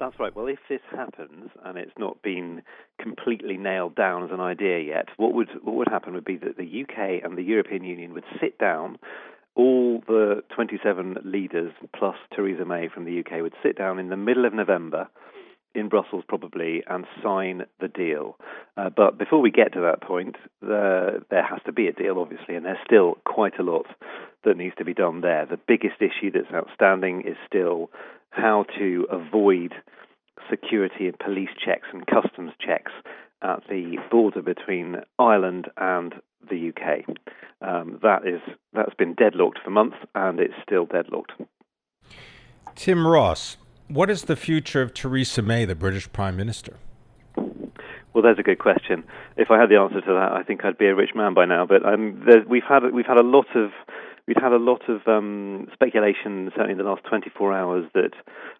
That's 0.00 0.18
right. 0.18 0.34
Well, 0.34 0.46
if 0.46 0.58
this 0.68 0.80
happens 0.90 1.50
and 1.62 1.76
it's 1.76 1.92
not 1.98 2.22
been 2.22 2.62
completely 2.98 3.58
nailed 3.58 3.94
down 3.94 4.24
as 4.24 4.30
an 4.32 4.40
idea 4.40 4.80
yet, 4.80 5.08
what 5.18 5.34
would 5.34 5.50
what 5.62 5.76
would 5.76 5.88
happen 5.88 6.14
would 6.14 6.24
be 6.24 6.38
that 6.38 6.56
the 6.56 6.82
UK 6.82 7.22
and 7.22 7.36
the 7.36 7.42
European 7.42 7.84
Union 7.84 8.14
would 8.14 8.24
sit 8.40 8.58
down. 8.58 8.98
All 9.56 10.02
the 10.06 10.42
27 10.54 11.18
leaders 11.24 11.72
plus 11.94 12.16
Theresa 12.34 12.64
May 12.64 12.88
from 12.88 13.04
the 13.04 13.20
UK 13.20 13.42
would 13.42 13.52
sit 13.62 13.76
down 13.76 13.98
in 13.98 14.08
the 14.08 14.16
middle 14.16 14.46
of 14.46 14.54
November 14.54 15.08
in 15.74 15.88
Brussels 15.88 16.24
probably 16.26 16.82
and 16.88 17.06
sign 17.22 17.62
the 17.80 17.88
deal. 17.88 18.36
Uh, 18.76 18.90
but 18.94 19.18
before 19.18 19.40
we 19.40 19.50
get 19.50 19.72
to 19.74 19.80
that 19.80 20.02
point, 20.02 20.36
the, 20.60 21.22
there 21.30 21.44
has 21.44 21.60
to 21.66 21.72
be 21.72 21.86
a 21.86 21.92
deal, 21.92 22.18
obviously, 22.18 22.54
and 22.54 22.64
there's 22.64 22.78
still 22.84 23.18
quite 23.24 23.58
a 23.58 23.62
lot 23.62 23.86
that 24.44 24.56
needs 24.56 24.74
to 24.78 24.84
be 24.84 24.94
done 24.94 25.20
there. 25.20 25.46
The 25.46 25.58
biggest 25.68 26.00
issue 26.00 26.30
that's 26.32 26.52
outstanding 26.52 27.22
is 27.26 27.36
still 27.46 27.90
how 28.30 28.64
to 28.78 29.06
avoid 29.10 29.74
security 30.48 31.06
and 31.06 31.18
police 31.18 31.50
checks 31.64 31.88
and 31.92 32.06
customs 32.06 32.52
checks 32.64 32.92
at 33.42 33.62
the 33.68 33.96
border 34.10 34.42
between 34.42 34.96
Ireland 35.18 35.68
and 35.76 36.14
the 36.48 36.70
UK. 36.70 37.16
Um, 37.60 37.98
that 38.02 38.26
is 38.26 38.40
that's 38.72 38.94
been 38.94 39.14
deadlocked 39.14 39.58
for 39.62 39.70
months, 39.70 39.96
and 40.14 40.40
it's 40.40 40.54
still 40.62 40.86
deadlocked. 40.86 41.32
Tim 42.74 43.06
Ross, 43.06 43.56
what 43.90 44.08
is 44.08 44.22
the 44.22 44.36
future 44.36 44.82
of 44.82 44.94
Theresa 44.94 45.42
May, 45.42 45.64
the 45.64 45.74
British 45.74 46.10
Prime 46.12 46.36
Minister? 46.36 46.76
Well, 48.12 48.22
there's 48.22 48.38
a 48.38 48.42
good 48.42 48.58
question. 48.58 49.04
If 49.36 49.50
I 49.50 49.60
had 49.60 49.68
the 49.68 49.76
answer 49.76 50.00
to 50.00 50.12
that, 50.12 50.32
I 50.32 50.42
think 50.42 50.64
I'd 50.64 50.78
be 50.78 50.86
a 50.86 50.94
rich 50.94 51.10
man 51.14 51.34
by 51.34 51.44
now. 51.44 51.66
But 51.66 51.84
um, 51.86 52.22
there, 52.26 52.42
we've 52.48 52.64
had 52.68 52.82
we've 52.92 53.06
had 53.06 53.18
a 53.18 53.22
lot 53.22 53.46
of 53.54 53.70
we've 54.26 54.36
had 54.40 54.52
a 54.52 54.58
lot 54.58 54.82
of 54.88 55.06
um, 55.06 55.68
speculation, 55.72 56.50
certainly 56.54 56.72
in 56.72 56.78
the 56.78 56.84
last 56.84 57.02
24 57.08 57.52
hours, 57.52 57.84
that 57.94 58.10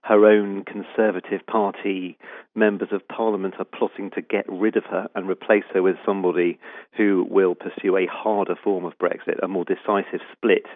her 0.02 0.24
own 0.24 0.64
Conservative 0.64 1.44
Party 1.46 2.16
members 2.54 2.88
of 2.92 3.06
Parliament 3.08 3.54
are 3.58 3.64
plotting 3.64 4.10
to 4.12 4.22
get 4.22 4.44
rid 4.48 4.76
of 4.76 4.84
her 4.84 5.08
and 5.14 5.28
replace 5.28 5.64
her 5.74 5.82
with 5.82 5.96
somebody 6.06 6.58
who 6.96 7.26
will 7.28 7.54
pursue 7.54 7.96
a 7.96 8.06
harder 8.06 8.54
form 8.62 8.84
of 8.84 8.98
Brexit, 8.98 9.42
a 9.42 9.48
more 9.48 9.64
decisive 9.64 10.20
split 10.32 10.66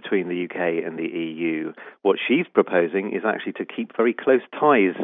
between 0.00 0.28
the 0.28 0.44
UK 0.44 0.84
and 0.86 0.96
the 0.96 1.08
EU. 1.08 1.72
What 2.02 2.18
she's 2.26 2.46
proposing 2.54 3.12
is 3.12 3.22
actually 3.26 3.54
to 3.54 3.64
keep 3.64 3.96
very 3.96 4.14
close 4.14 4.42
ties, 4.52 4.94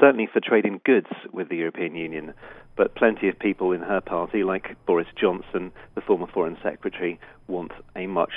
certainly 0.00 0.28
for 0.32 0.40
trading 0.40 0.80
goods 0.86 1.08
with 1.30 1.50
the 1.50 1.56
European 1.56 1.94
Union. 1.94 2.32
But 2.74 2.94
plenty 2.94 3.28
of 3.28 3.38
people 3.38 3.72
in 3.72 3.82
her 3.82 4.00
party, 4.00 4.42
like 4.42 4.76
Boris 4.86 5.08
Johnson, 5.20 5.72
the 5.94 6.00
former 6.00 6.26
Foreign 6.26 6.56
Secretary, 6.62 7.20
want 7.48 7.72
a 7.94 8.06
much 8.06 8.32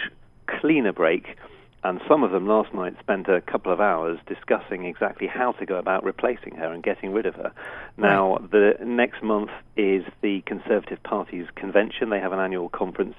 cleaner 0.47 0.91
break. 0.91 1.37
And 1.83 1.99
some 2.07 2.23
of 2.23 2.31
them 2.31 2.47
last 2.47 2.73
night 2.73 2.95
spent 2.99 3.27
a 3.27 3.41
couple 3.41 3.71
of 3.71 3.81
hours 3.81 4.17
discussing 4.25 4.85
exactly 4.85 5.27
how 5.27 5.51
to 5.53 5.65
go 5.65 5.75
about 5.75 6.05
replacing 6.05 6.55
her 6.55 6.71
and 6.71 6.81
getting 6.81 7.11
rid 7.11 7.25
of 7.25 7.35
her. 7.35 7.51
Now, 7.97 8.37
the 8.51 8.75
next 8.81 9.21
month 9.21 9.49
is 9.75 10.05
the 10.21 10.41
Conservative 10.45 11.03
Party's 11.03 11.47
convention. 11.55 12.09
They 12.09 12.21
have 12.21 12.31
an 12.31 12.39
annual 12.39 12.69
conference, 12.69 13.15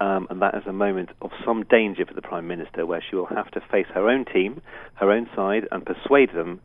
um, 0.00 0.26
and 0.28 0.42
that 0.42 0.56
is 0.56 0.66
a 0.66 0.72
moment 0.72 1.10
of 1.22 1.30
some 1.44 1.64
danger 1.64 2.04
for 2.04 2.14
the 2.14 2.22
Prime 2.22 2.48
Minister, 2.48 2.84
where 2.84 3.02
she 3.08 3.14
will 3.14 3.26
have 3.26 3.48
to 3.52 3.60
face 3.60 3.86
her 3.94 4.08
own 4.08 4.24
team, 4.24 4.60
her 4.94 5.12
own 5.12 5.28
side, 5.36 5.68
and 5.70 5.86
persuade 5.86 6.32
them 6.34 6.60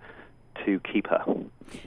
to 0.66 0.80
keep 0.82 1.08
her. 1.08 1.24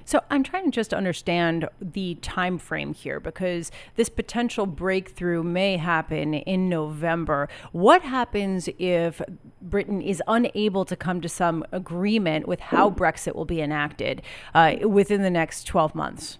So 0.04 0.20
I'm 0.30 0.42
trying 0.42 0.64
to 0.64 0.70
just 0.70 0.92
understand 0.92 1.68
the 1.80 2.16
time 2.16 2.58
frame 2.58 2.94
here 2.94 3.20
because 3.20 3.70
this 3.96 4.08
potential 4.08 4.66
breakthrough 4.66 5.42
may 5.42 5.76
happen 5.76 6.34
in 6.34 6.68
November. 6.68 7.48
What 7.72 8.02
happens 8.02 8.68
if 8.78 9.22
Britain 9.62 10.00
is 10.00 10.22
unable 10.26 10.84
to 10.84 10.96
come 10.96 11.20
to 11.20 11.28
some 11.28 11.64
agreement 11.72 12.48
with 12.48 12.60
how 12.60 12.90
Brexit 12.90 13.34
will 13.34 13.44
be 13.44 13.60
enacted 13.60 14.22
uh, 14.54 14.76
within 14.82 15.22
the 15.22 15.30
next 15.30 15.64
12 15.64 15.94
months? 15.94 16.38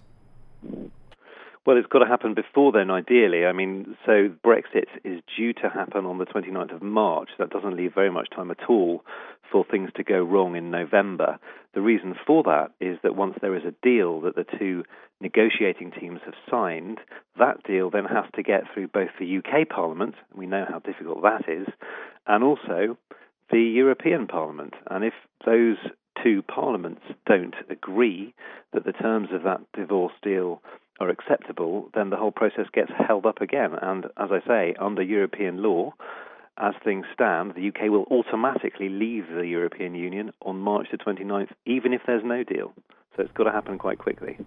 Well, 1.69 1.77
it's 1.77 1.85
got 1.85 1.99
to 1.99 2.07
happen 2.07 2.33
before 2.33 2.71
then, 2.71 2.89
ideally. 2.89 3.45
I 3.45 3.51
mean, 3.51 3.95
so 4.03 4.27
Brexit 4.43 4.87
is 5.03 5.21
due 5.37 5.53
to 5.53 5.69
happen 5.69 6.03
on 6.07 6.17
the 6.17 6.25
29th 6.25 6.73
of 6.73 6.81
March. 6.81 7.29
That 7.37 7.51
doesn't 7.51 7.77
leave 7.77 7.93
very 7.93 8.09
much 8.09 8.31
time 8.35 8.49
at 8.49 8.67
all 8.67 9.05
for 9.51 9.63
things 9.63 9.91
to 9.97 10.03
go 10.03 10.17
wrong 10.23 10.55
in 10.55 10.71
November. 10.71 11.37
The 11.75 11.81
reason 11.81 12.15
for 12.25 12.41
that 12.41 12.71
is 12.81 12.97
that 13.03 13.15
once 13.15 13.35
there 13.39 13.55
is 13.55 13.65
a 13.65 13.75
deal 13.83 14.19
that 14.21 14.35
the 14.35 14.47
two 14.57 14.83
negotiating 15.21 15.91
teams 15.91 16.21
have 16.25 16.33
signed, 16.49 17.01
that 17.37 17.61
deal 17.61 17.91
then 17.91 18.05
has 18.05 18.25
to 18.33 18.41
get 18.41 18.63
through 18.73 18.87
both 18.87 19.09
the 19.19 19.37
UK 19.37 19.69
Parliament, 19.69 20.15
we 20.33 20.47
know 20.47 20.65
how 20.67 20.79
difficult 20.79 21.21
that 21.21 21.47
is, 21.47 21.67
and 22.25 22.43
also 22.43 22.97
the 23.51 23.61
European 23.61 24.25
Parliament. 24.25 24.73
And 24.89 25.03
if 25.05 25.13
those 25.45 25.77
two 26.23 26.41
parliaments 26.41 27.03
don't 27.27 27.53
agree 27.69 28.33
that 28.73 28.85
the 28.85 28.91
terms 28.91 29.29
of 29.31 29.43
that 29.43 29.61
divorce 29.75 30.13
deal 30.23 30.63
are 30.99 31.09
acceptable, 31.09 31.89
then 31.93 32.09
the 32.09 32.17
whole 32.17 32.31
process 32.31 32.65
gets 32.73 32.91
held 33.07 33.25
up 33.25 33.41
again. 33.41 33.71
And 33.81 34.05
as 34.17 34.29
I 34.31 34.45
say, 34.45 34.75
under 34.79 35.01
European 35.01 35.63
law, 35.63 35.93
as 36.57 36.73
things 36.83 37.05
stand, 37.13 37.53
the 37.55 37.69
UK 37.69 37.89
will 37.89 38.05
automatically 38.11 38.89
leave 38.89 39.27
the 39.29 39.47
European 39.47 39.95
Union 39.95 40.31
on 40.41 40.59
March 40.59 40.87
the 40.91 40.97
29th, 40.97 41.49
even 41.65 41.93
if 41.93 42.01
there's 42.05 42.23
no 42.23 42.43
deal. 42.43 42.73
So 43.15 43.23
it's 43.23 43.31
got 43.33 43.45
to 43.45 43.51
happen 43.51 43.77
quite 43.77 43.97
quickly. 43.97 44.37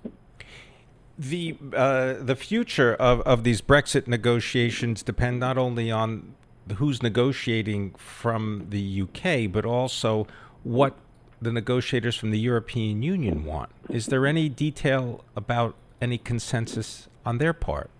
The 1.18 1.56
uh, 1.74 2.14
the 2.20 2.36
future 2.36 2.94
of, 2.94 3.20
of 3.20 3.44
these 3.44 3.60
Brexit 3.60 4.06
negotiations 4.06 5.02
depend 5.02 5.40
not 5.40 5.58
only 5.58 5.90
on 5.90 6.34
who's 6.76 7.02
negotiating 7.02 7.94
from 7.98 8.66
the 8.70 9.02
UK, 9.02 9.52
but 9.52 9.66
also 9.66 10.26
what 10.62 10.96
the 11.40 11.52
negotiators 11.52 12.16
from 12.16 12.30
the 12.30 12.38
European 12.38 13.02
Union 13.02 13.44
want. 13.44 13.70
Is 13.90 14.06
there 14.06 14.26
any 14.26 14.48
detail 14.48 15.24
about 15.36 15.74
any 16.02 16.18
consensus 16.18 17.08
on 17.24 17.38
their 17.38 17.52
part? 17.52 17.90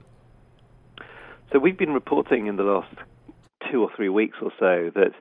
So 1.52 1.58
we've 1.58 1.78
been 1.78 1.94
reporting 1.94 2.46
in 2.46 2.56
the 2.56 2.62
last 2.62 2.94
two 3.70 3.82
or 3.82 3.90
three 3.96 4.08
weeks 4.08 4.36
or 4.42 4.50
so 4.58 4.90
that 4.94 5.12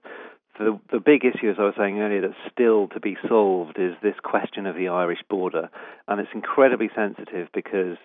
the 0.58 0.80
the 0.92 1.00
big 1.00 1.24
issue, 1.24 1.50
as 1.50 1.58
I 1.60 1.64
was 1.64 1.74
saying 1.78 2.00
earlier, 2.00 2.22
that's 2.22 2.52
still 2.52 2.88
to 2.90 3.00
be 3.00 3.16
solved 3.28 3.78
is 3.78 3.94
this 4.02 4.16
question 4.24 4.66
of 4.66 4.76
the 4.76 4.88
Irish 4.90 5.20
border, 5.30 5.70
and 6.08 6.20
it's 6.20 6.30
incredibly 6.34 6.90
sensitive 6.96 7.48
because 7.54 7.98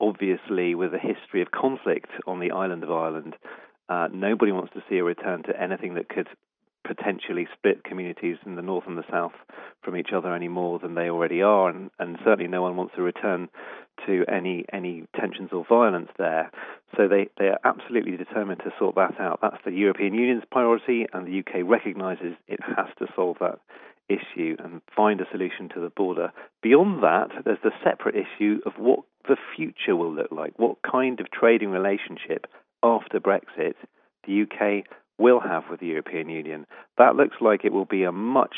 obviously, 0.00 0.74
with 0.74 0.94
a 0.94 0.98
history 0.98 1.42
of 1.42 1.50
conflict 1.50 2.10
on 2.26 2.40
the 2.40 2.50
island 2.50 2.84
of 2.84 2.90
Ireland, 2.90 3.34
uh, 3.88 4.08
nobody 4.12 4.52
wants 4.52 4.72
to 4.74 4.82
see 4.88 4.98
a 4.98 5.04
return 5.04 5.42
to 5.44 5.60
anything 5.60 5.94
that 5.94 6.08
could 6.08 6.28
potentially 6.88 7.46
split 7.56 7.84
communities 7.84 8.36
in 8.44 8.56
the 8.56 8.62
north 8.62 8.84
and 8.86 8.98
the 8.98 9.04
south 9.10 9.32
from 9.82 9.96
each 9.96 10.08
other 10.14 10.34
any 10.34 10.48
more 10.48 10.78
than 10.78 10.94
they 10.94 11.08
already 11.08 11.42
are, 11.42 11.68
and, 11.68 11.90
and 11.98 12.18
certainly 12.24 12.48
no 12.48 12.62
one 12.62 12.76
wants 12.76 12.94
to 12.96 13.02
return 13.02 13.48
to 14.06 14.24
any 14.28 14.64
any 14.72 15.04
tensions 15.18 15.50
or 15.52 15.64
violence 15.68 16.08
there. 16.18 16.50
So 16.96 17.06
they, 17.06 17.28
they 17.38 17.48
are 17.48 17.60
absolutely 17.64 18.16
determined 18.16 18.60
to 18.64 18.72
sort 18.78 18.94
that 18.94 19.20
out. 19.20 19.40
That's 19.42 19.62
the 19.64 19.72
European 19.72 20.14
Union's 20.14 20.44
priority, 20.50 21.06
and 21.12 21.26
the 21.26 21.40
UK 21.40 21.68
recognises 21.68 22.34
it 22.48 22.60
has 22.62 22.88
to 22.98 23.06
solve 23.14 23.36
that 23.40 23.60
issue 24.08 24.56
and 24.58 24.80
find 24.96 25.20
a 25.20 25.30
solution 25.30 25.68
to 25.74 25.80
the 25.80 25.90
border. 25.90 26.32
Beyond 26.62 27.02
that, 27.02 27.28
there's 27.44 27.58
the 27.62 27.72
separate 27.84 28.14
issue 28.16 28.60
of 28.64 28.72
what 28.78 29.00
the 29.28 29.36
future 29.54 29.94
will 29.94 30.12
look 30.12 30.32
like. 30.32 30.58
What 30.58 30.78
kind 30.82 31.20
of 31.20 31.30
trading 31.30 31.70
relationship 31.70 32.46
after 32.82 33.20
Brexit 33.20 33.74
the 34.26 34.42
UK 34.42 34.84
will 35.18 35.40
have 35.40 35.64
with 35.70 35.80
the 35.80 35.86
European 35.86 36.28
Union. 36.28 36.66
That 36.96 37.16
looks 37.16 37.36
like 37.40 37.64
it 37.64 37.72
will 37.72 37.84
be 37.84 38.04
a 38.04 38.12
much 38.12 38.54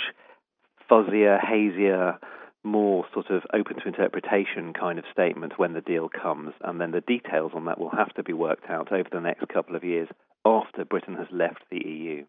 fuzzier, 0.90 1.40
hazier, 1.40 2.18
more 2.62 3.06
sort 3.12 3.30
of 3.30 3.42
open 3.54 3.76
to 3.76 3.88
interpretation 3.88 4.72
kind 4.72 4.98
of 4.98 5.04
statement 5.10 5.58
when 5.58 5.72
the 5.72 5.80
deal 5.80 6.08
comes, 6.08 6.52
and 6.62 6.80
then 6.80 6.90
the 6.90 7.00
details 7.00 7.52
on 7.54 7.64
that 7.64 7.78
will 7.78 7.90
have 7.90 8.12
to 8.14 8.22
be 8.22 8.32
worked 8.32 8.68
out 8.68 8.92
over 8.92 9.08
the 9.10 9.20
next 9.20 9.48
couple 9.48 9.74
of 9.74 9.84
years 9.84 10.08
after 10.44 10.84
Britain 10.84 11.14
has 11.14 11.28
left 11.30 11.62
the 11.70 11.82
EU. 11.86 12.24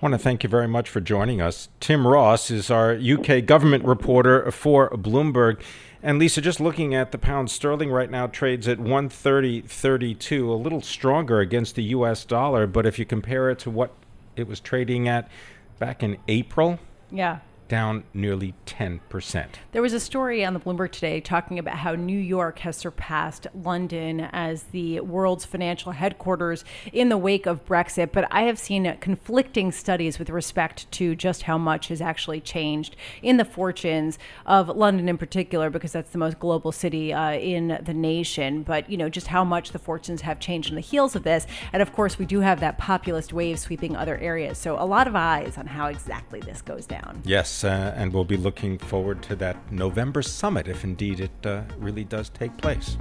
I 0.00 0.06
want 0.06 0.14
to 0.14 0.18
thank 0.18 0.42
you 0.42 0.48
very 0.48 0.66
much 0.66 0.88
for 0.88 1.02
joining 1.02 1.42
us. 1.42 1.68
Tim 1.78 2.06
Ross 2.06 2.50
is 2.50 2.70
our 2.70 2.94
UK 2.94 3.44
government 3.44 3.84
reporter 3.84 4.50
for 4.50 4.88
Bloomberg. 4.92 5.60
And 6.02 6.18
Lisa, 6.18 6.40
just 6.40 6.58
looking 6.58 6.94
at 6.94 7.12
the 7.12 7.18
pound 7.18 7.50
sterling 7.50 7.90
right 7.90 8.10
now 8.10 8.26
trades 8.26 8.66
at 8.66 8.78
130.32, 8.78 10.48
a 10.48 10.52
little 10.52 10.80
stronger 10.80 11.40
against 11.40 11.74
the 11.74 11.82
US 11.82 12.24
dollar, 12.24 12.66
but 12.66 12.86
if 12.86 12.98
you 12.98 13.04
compare 13.04 13.50
it 13.50 13.58
to 13.58 13.70
what 13.70 13.92
it 14.36 14.48
was 14.48 14.58
trading 14.58 15.06
at 15.06 15.30
back 15.78 16.02
in 16.02 16.16
April, 16.28 16.78
yeah, 17.10 17.40
down 17.70 18.02
nearly 18.12 18.52
10%. 18.66 19.46
There 19.70 19.80
was 19.80 19.92
a 19.92 20.00
story 20.00 20.44
on 20.44 20.54
the 20.54 20.60
Bloomberg 20.60 20.90
today 20.90 21.20
talking 21.20 21.56
about 21.56 21.76
how 21.76 21.94
New 21.94 22.18
York 22.18 22.58
has 22.58 22.76
surpassed 22.76 23.46
London 23.54 24.28
as 24.32 24.64
the 24.64 24.98
world's 25.00 25.44
financial 25.44 25.92
headquarters 25.92 26.64
in 26.92 27.10
the 27.10 27.16
wake 27.16 27.46
of 27.46 27.64
Brexit. 27.64 28.10
But 28.12 28.26
I 28.32 28.42
have 28.42 28.58
seen 28.58 28.96
conflicting 28.98 29.70
studies 29.70 30.18
with 30.18 30.28
respect 30.30 30.90
to 30.92 31.14
just 31.14 31.44
how 31.44 31.56
much 31.56 31.88
has 31.88 32.00
actually 32.00 32.40
changed 32.40 32.96
in 33.22 33.36
the 33.36 33.44
fortunes 33.44 34.18
of 34.44 34.68
London 34.68 35.08
in 35.08 35.16
particular, 35.16 35.70
because 35.70 35.92
that's 35.92 36.10
the 36.10 36.18
most 36.18 36.40
global 36.40 36.72
city 36.72 37.12
uh, 37.12 37.34
in 37.34 37.78
the 37.82 37.94
nation. 37.94 38.64
But, 38.64 38.90
you 38.90 38.96
know, 38.96 39.08
just 39.08 39.28
how 39.28 39.44
much 39.44 39.70
the 39.70 39.78
fortunes 39.78 40.22
have 40.22 40.40
changed 40.40 40.70
on 40.70 40.74
the 40.74 40.80
heels 40.80 41.14
of 41.14 41.22
this. 41.22 41.46
And 41.72 41.80
of 41.80 41.92
course, 41.92 42.18
we 42.18 42.26
do 42.26 42.40
have 42.40 42.58
that 42.60 42.78
populist 42.78 43.32
wave 43.32 43.60
sweeping 43.60 43.94
other 43.94 44.18
areas. 44.18 44.58
So 44.58 44.74
a 44.76 44.84
lot 44.84 45.06
of 45.06 45.14
eyes 45.14 45.56
on 45.56 45.68
how 45.68 45.86
exactly 45.86 46.40
this 46.40 46.62
goes 46.62 46.84
down. 46.84 47.22
Yes 47.24 47.59
uh, 47.64 47.94
and 47.96 48.12
we'll 48.12 48.24
be 48.24 48.36
looking 48.36 48.78
forward 48.78 49.22
to 49.24 49.36
that 49.36 49.72
November 49.72 50.22
summit 50.22 50.68
if 50.68 50.84
indeed 50.84 51.20
it 51.20 51.46
uh, 51.46 51.62
really 51.78 52.04
does 52.04 52.28
take 52.30 52.56
place. 52.56 52.96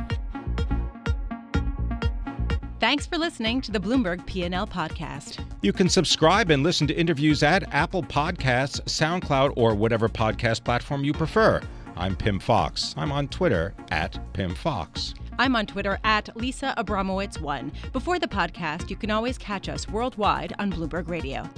Thanks 2.79 3.05
for 3.05 3.17
listening 3.17 3.59
to 3.61 3.71
the 3.71 3.79
Bloomberg 3.79 4.25
P&L 4.25 4.65
podcast. 4.65 5.43
You 5.61 5.73
can 5.73 5.89
subscribe 5.89 6.49
and 6.49 6.63
listen 6.63 6.87
to 6.87 6.93
interviews 6.93 7.43
at 7.43 7.73
Apple 7.73 8.03
Podcasts, 8.03 8.79
SoundCloud, 8.83 9.53
or 9.57 9.75
whatever 9.75 10.07
podcast 10.07 10.63
platform 10.63 11.03
you 11.03 11.11
prefer. 11.11 11.61
I'm 11.97 12.15
Pimm 12.15 12.39
Fox. 12.39 12.95
I'm 12.95 13.11
on 13.11 13.27
Twitter 13.27 13.73
at 13.91 14.17
Pimm 14.31 14.55
Fox. 14.55 15.13
I'm 15.37 15.57
on 15.57 15.65
Twitter 15.65 15.99
at 16.05 16.35
Lisa 16.37 16.73
Abramowicz1. 16.77 17.91
Before 17.91 18.17
the 18.17 18.27
podcast, 18.27 18.89
you 18.89 18.95
can 18.95 19.11
always 19.11 19.37
catch 19.37 19.67
us 19.67 19.89
worldwide 19.89 20.53
on 20.59 20.71
Bloomberg 20.71 21.09
Radio. 21.09 21.49